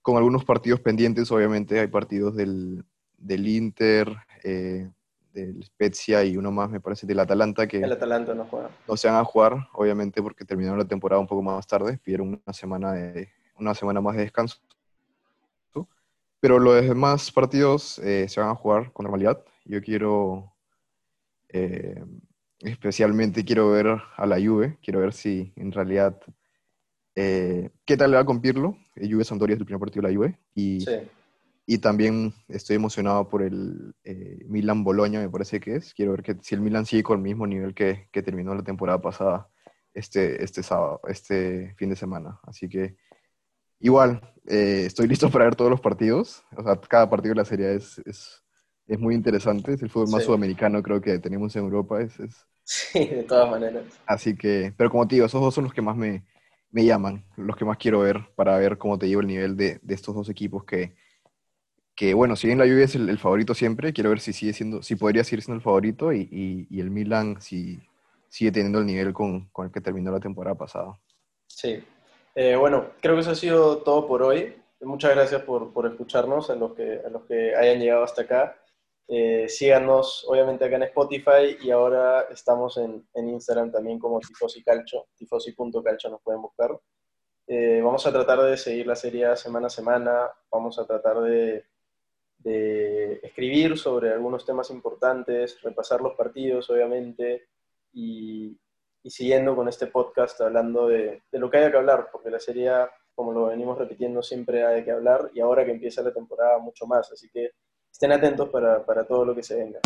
Con 0.00 0.16
algunos 0.16 0.44
partidos 0.44 0.78
pendientes, 0.78 1.32
obviamente, 1.32 1.80
hay 1.80 1.88
partidos 1.88 2.36
del, 2.36 2.84
del 3.18 3.48
Inter, 3.48 4.14
eh, 4.44 4.88
del 5.32 5.64
Spezia 5.64 6.22
y 6.22 6.36
uno 6.36 6.52
más, 6.52 6.70
me 6.70 6.78
parece, 6.78 7.04
del 7.04 7.18
Atalanta. 7.18 7.66
Que 7.66 7.78
el 7.78 7.92
Atalanta 7.92 8.32
no 8.32 8.44
juega. 8.44 8.70
No 8.86 8.96
se 8.96 9.08
van 9.08 9.16
a 9.16 9.24
jugar, 9.24 9.56
obviamente, 9.72 10.22
porque 10.22 10.44
terminaron 10.44 10.78
la 10.78 10.84
temporada 10.84 11.20
un 11.20 11.26
poco 11.26 11.42
más 11.42 11.66
tarde. 11.66 11.98
Pidieron 11.98 12.40
una 12.44 12.52
semana, 12.52 12.92
de, 12.92 13.28
una 13.58 13.74
semana 13.74 14.00
más 14.00 14.14
de 14.14 14.22
descanso. 14.22 14.58
Pero 16.38 16.58
los 16.58 16.80
demás 16.82 17.30
partidos 17.30 18.00
eh, 18.00 18.26
se 18.28 18.40
van 18.40 18.50
a 18.50 18.54
jugar 18.54 18.92
con 18.92 19.04
normalidad. 19.04 19.44
Yo 19.64 19.80
quiero 19.80 20.51
eh, 21.52 22.02
especialmente 22.60 23.44
quiero 23.44 23.70
ver 23.70 23.86
a 24.16 24.26
la 24.26 24.36
Juve, 24.36 24.78
quiero 24.82 25.00
ver 25.00 25.12
si 25.12 25.52
en 25.56 25.72
realidad 25.72 26.18
eh, 27.14 27.70
qué 27.84 27.96
tal 27.96 28.10
le 28.10 28.16
va 28.16 28.24
con 28.24 28.40
Pirlo. 28.40 28.76
El 28.96 29.12
Juve 29.12 29.24
Sampdoria 29.24 29.54
es 29.54 29.60
el 29.60 29.66
primer 29.66 29.80
partido 29.80 30.02
de 30.02 30.08
la 30.08 30.16
Juve 30.16 30.38
y, 30.54 30.84
y 31.66 31.78
también 31.78 32.32
estoy 32.48 32.76
emocionado 32.76 33.28
por 33.28 33.42
el 33.42 33.94
eh, 34.04 34.44
Milan 34.46 34.84
Boloña, 34.84 35.20
me 35.20 35.28
parece 35.28 35.60
que 35.60 35.76
es. 35.76 35.92
Quiero 35.92 36.12
ver 36.12 36.22
que 36.22 36.36
si 36.40 36.54
el 36.54 36.60
Milan 36.60 36.86
sigue 36.86 37.02
con 37.02 37.18
el 37.18 37.22
mismo 37.22 37.46
nivel 37.46 37.74
que, 37.74 38.08
que 38.10 38.22
terminó 38.22 38.54
la 38.54 38.62
temporada 38.62 39.00
pasada 39.00 39.48
este, 39.92 40.42
este 40.42 40.62
sábado, 40.62 41.00
este 41.08 41.74
fin 41.76 41.90
de 41.90 41.96
semana. 41.96 42.40
Así 42.44 42.68
que 42.68 42.96
igual, 43.80 44.32
estoy 44.46 45.06
listo 45.08 45.30
para 45.30 45.44
ver 45.44 45.56
todos 45.56 45.70
los 45.70 45.80
partidos. 45.80 46.44
O 46.56 46.62
sea, 46.62 46.80
cada 46.80 47.10
partido 47.10 47.34
de 47.34 47.40
la 47.40 47.44
serie 47.44 47.74
es, 47.74 47.98
es 48.06 48.41
es 48.94 49.00
muy 49.00 49.14
interesante. 49.14 49.74
Es 49.74 49.82
el 49.82 49.90
fútbol 49.90 50.10
más 50.10 50.24
sudamericano, 50.24 50.82
creo 50.82 51.00
que 51.00 51.18
tenemos 51.18 51.54
en 51.56 51.64
Europa. 51.64 52.00
Es, 52.00 52.18
Sí, 52.64 53.06
de 53.06 53.24
todas 53.24 53.50
maneras. 53.50 53.84
Así 54.06 54.36
que, 54.36 54.72
pero 54.76 54.90
como 54.90 55.06
te 55.06 55.16
digo, 55.16 55.26
esos 55.26 55.40
dos 55.40 55.54
son 55.54 55.64
los 55.64 55.74
que 55.74 55.82
más 55.82 55.96
me, 55.96 56.24
me 56.70 56.84
llaman, 56.84 57.24
los 57.36 57.56
que 57.56 57.64
más 57.64 57.76
quiero 57.76 58.00
ver 58.00 58.20
para 58.36 58.56
ver 58.58 58.78
cómo 58.78 58.98
te 58.98 59.08
llevo 59.08 59.20
el 59.20 59.26
nivel 59.26 59.56
de, 59.56 59.78
de 59.82 59.94
estos 59.94 60.14
dos 60.14 60.28
equipos 60.28 60.64
que, 60.64 60.94
que 61.94 62.14
bueno, 62.14 62.36
si 62.36 62.46
bien 62.46 62.58
la 62.58 62.64
Juve 62.64 62.84
es 62.84 62.94
el, 62.94 63.18
favorito 63.18 63.54
siempre, 63.54 63.92
quiero 63.92 64.10
ver 64.10 64.20
si 64.20 64.32
sigue 64.32 64.52
siendo, 64.52 64.82
si 64.82 64.96
podría 64.96 65.24
seguir 65.24 65.42
siendo 65.42 65.56
el 65.56 65.62
favorito 65.62 66.12
y, 66.12 66.68
el 66.70 66.90
Milan 66.90 67.40
si 67.40 67.80
sigue 68.28 68.52
teniendo 68.52 68.78
el 68.78 68.86
nivel 68.86 69.12
con, 69.12 69.50
el 69.58 69.70
que 69.70 69.80
terminó 69.80 70.10
la 70.10 70.20
temporada 70.20 70.56
pasada. 70.56 70.98
Sí, 71.48 71.84
eh, 72.34 72.56
bueno, 72.56 72.86
creo 73.00 73.14
que 73.14 73.20
eso 73.20 73.32
ha 73.32 73.34
sido 73.34 73.78
todo 73.78 74.06
por 74.06 74.22
hoy. 74.22 74.56
Muchas 74.80 75.14
gracias 75.14 75.42
por, 75.42 75.72
por 75.72 75.86
escucharnos, 75.86 76.48
a 76.48 76.54
los, 76.54 76.72
que, 76.74 77.00
a 77.04 77.10
los 77.10 77.24
que 77.24 77.54
hayan 77.54 77.78
llegado 77.78 78.02
hasta 78.02 78.22
acá. 78.22 78.56
Eh, 79.08 79.48
síganos, 79.48 80.24
obviamente, 80.28 80.64
acá 80.64 80.76
en 80.76 80.84
Spotify 80.84 81.56
y 81.60 81.70
ahora 81.70 82.22
estamos 82.30 82.76
en, 82.78 83.06
en 83.14 83.28
Instagram 83.28 83.70
también 83.70 83.98
como 83.98 84.20
Tifosi 84.20 84.62
Calcio, 84.62 85.06
tifosi.calcio 85.16 86.10
nos 86.10 86.22
pueden 86.22 86.42
buscar. 86.42 86.78
Eh, 87.46 87.80
vamos 87.82 88.06
a 88.06 88.12
tratar 88.12 88.40
de 88.42 88.56
seguir 88.56 88.86
la 88.86 88.96
serie 88.96 89.36
semana 89.36 89.66
a 89.66 89.70
semana, 89.70 90.30
vamos 90.50 90.78
a 90.78 90.86
tratar 90.86 91.20
de, 91.20 91.66
de, 92.38 93.14
escribir 93.22 93.76
sobre 93.76 94.12
algunos 94.12 94.46
temas 94.46 94.70
importantes, 94.70 95.60
repasar 95.62 96.00
los 96.00 96.14
partidos, 96.14 96.70
obviamente, 96.70 97.48
y, 97.92 98.58
y 99.02 99.10
siguiendo 99.10 99.56
con 99.56 99.68
este 99.68 99.88
podcast 99.88 100.40
hablando 100.40 100.88
de, 100.88 101.22
de, 101.30 101.38
lo 101.38 101.50
que 101.50 101.58
haya 101.58 101.70
que 101.70 101.76
hablar, 101.78 102.08
porque 102.12 102.30
la 102.30 102.40
serie, 102.40 102.70
como 103.14 103.32
lo 103.32 103.46
venimos 103.46 103.76
repitiendo, 103.76 104.22
siempre 104.22 104.64
hay 104.64 104.84
que 104.84 104.92
hablar 104.92 105.30
y 105.34 105.40
ahora 105.40 105.64
que 105.64 105.72
empieza 105.72 106.02
la 106.02 106.14
temporada 106.14 106.58
mucho 106.58 106.86
más, 106.86 107.10
así 107.12 107.28
que 107.30 107.50
estén 107.92 108.12
atentos 108.12 108.48
para, 108.48 108.84
para 108.84 109.04
todo 109.04 109.24
lo 109.24 109.34
que 109.34 109.42
se 109.42 109.56
venga. 109.56 109.78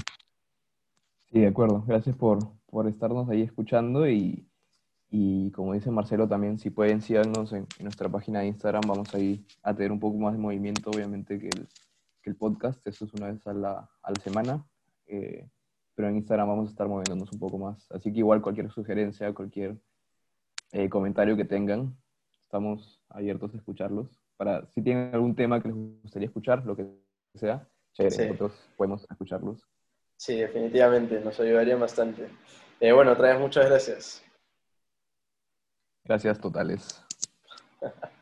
Sí, 1.30 1.40
de 1.40 1.48
acuerdo. 1.48 1.84
Gracias 1.86 2.16
por, 2.16 2.38
por 2.66 2.86
estarnos 2.86 3.28
ahí 3.28 3.42
escuchando 3.42 4.08
y, 4.08 4.48
y, 5.10 5.50
como 5.50 5.74
dice 5.74 5.90
Marcelo 5.90 6.28
también, 6.28 6.58
si 6.58 6.70
pueden 6.70 7.02
síganos 7.02 7.52
en, 7.52 7.66
nuestra 7.80 8.08
página 8.08 8.40
de 8.40 8.46
Instagram, 8.46 8.82
vamos 8.86 9.14
ahí 9.14 9.44
a 9.62 9.74
tener 9.74 9.92
un 9.92 10.00
poco 10.00 10.16
más 10.18 10.32
de 10.32 10.38
movimiento, 10.38 10.90
obviamente, 10.90 11.38
que 11.38 11.48
el, 11.48 11.68
que 12.22 12.30
el 12.30 12.36
podcast. 12.36 12.86
Eso 12.86 13.04
es 13.04 13.12
una 13.14 13.32
vez 13.32 13.46
a 13.46 13.52
la, 13.52 13.90
a 14.02 14.10
la 14.10 14.20
semana. 14.22 14.64
Eh, 15.06 15.48
pero 15.94 16.08
en 16.08 16.16
Instagram 16.16 16.48
vamos 16.48 16.68
a 16.68 16.70
estar 16.70 16.86
moviéndonos 16.86 17.32
un 17.32 17.38
poco 17.38 17.58
más. 17.58 17.90
Así 17.90 18.12
que 18.12 18.18
igual 18.18 18.42
cualquier 18.42 18.70
sugerencia, 18.70 19.32
cualquier 19.32 19.76
eh, 20.72 20.88
comentario 20.88 21.36
que 21.36 21.44
tengan, 21.44 21.96
estamos 22.42 23.00
abiertos 23.08 23.54
a 23.54 23.56
escucharlos. 23.56 24.20
Para 24.36 24.66
si 24.72 24.82
tienen 24.82 25.14
algún 25.14 25.34
tema 25.34 25.60
que 25.60 25.68
les 25.68 25.76
gustaría 25.76 26.26
escuchar, 26.26 26.64
lo 26.66 26.76
que 26.76 26.86
sea, 27.34 27.66
nosotros 28.04 28.52
podemos 28.76 29.06
escucharlos. 29.10 29.62
Sí, 30.16 30.36
definitivamente, 30.36 31.20
nos 31.20 31.38
ayudaría 31.40 31.76
bastante. 31.76 32.28
Eh, 32.80 32.92
bueno, 32.92 33.12
otra 33.12 33.28
vez 33.28 33.40
muchas 33.40 33.66
gracias. 33.66 34.22
Gracias 36.04 36.40
totales. 36.40 37.04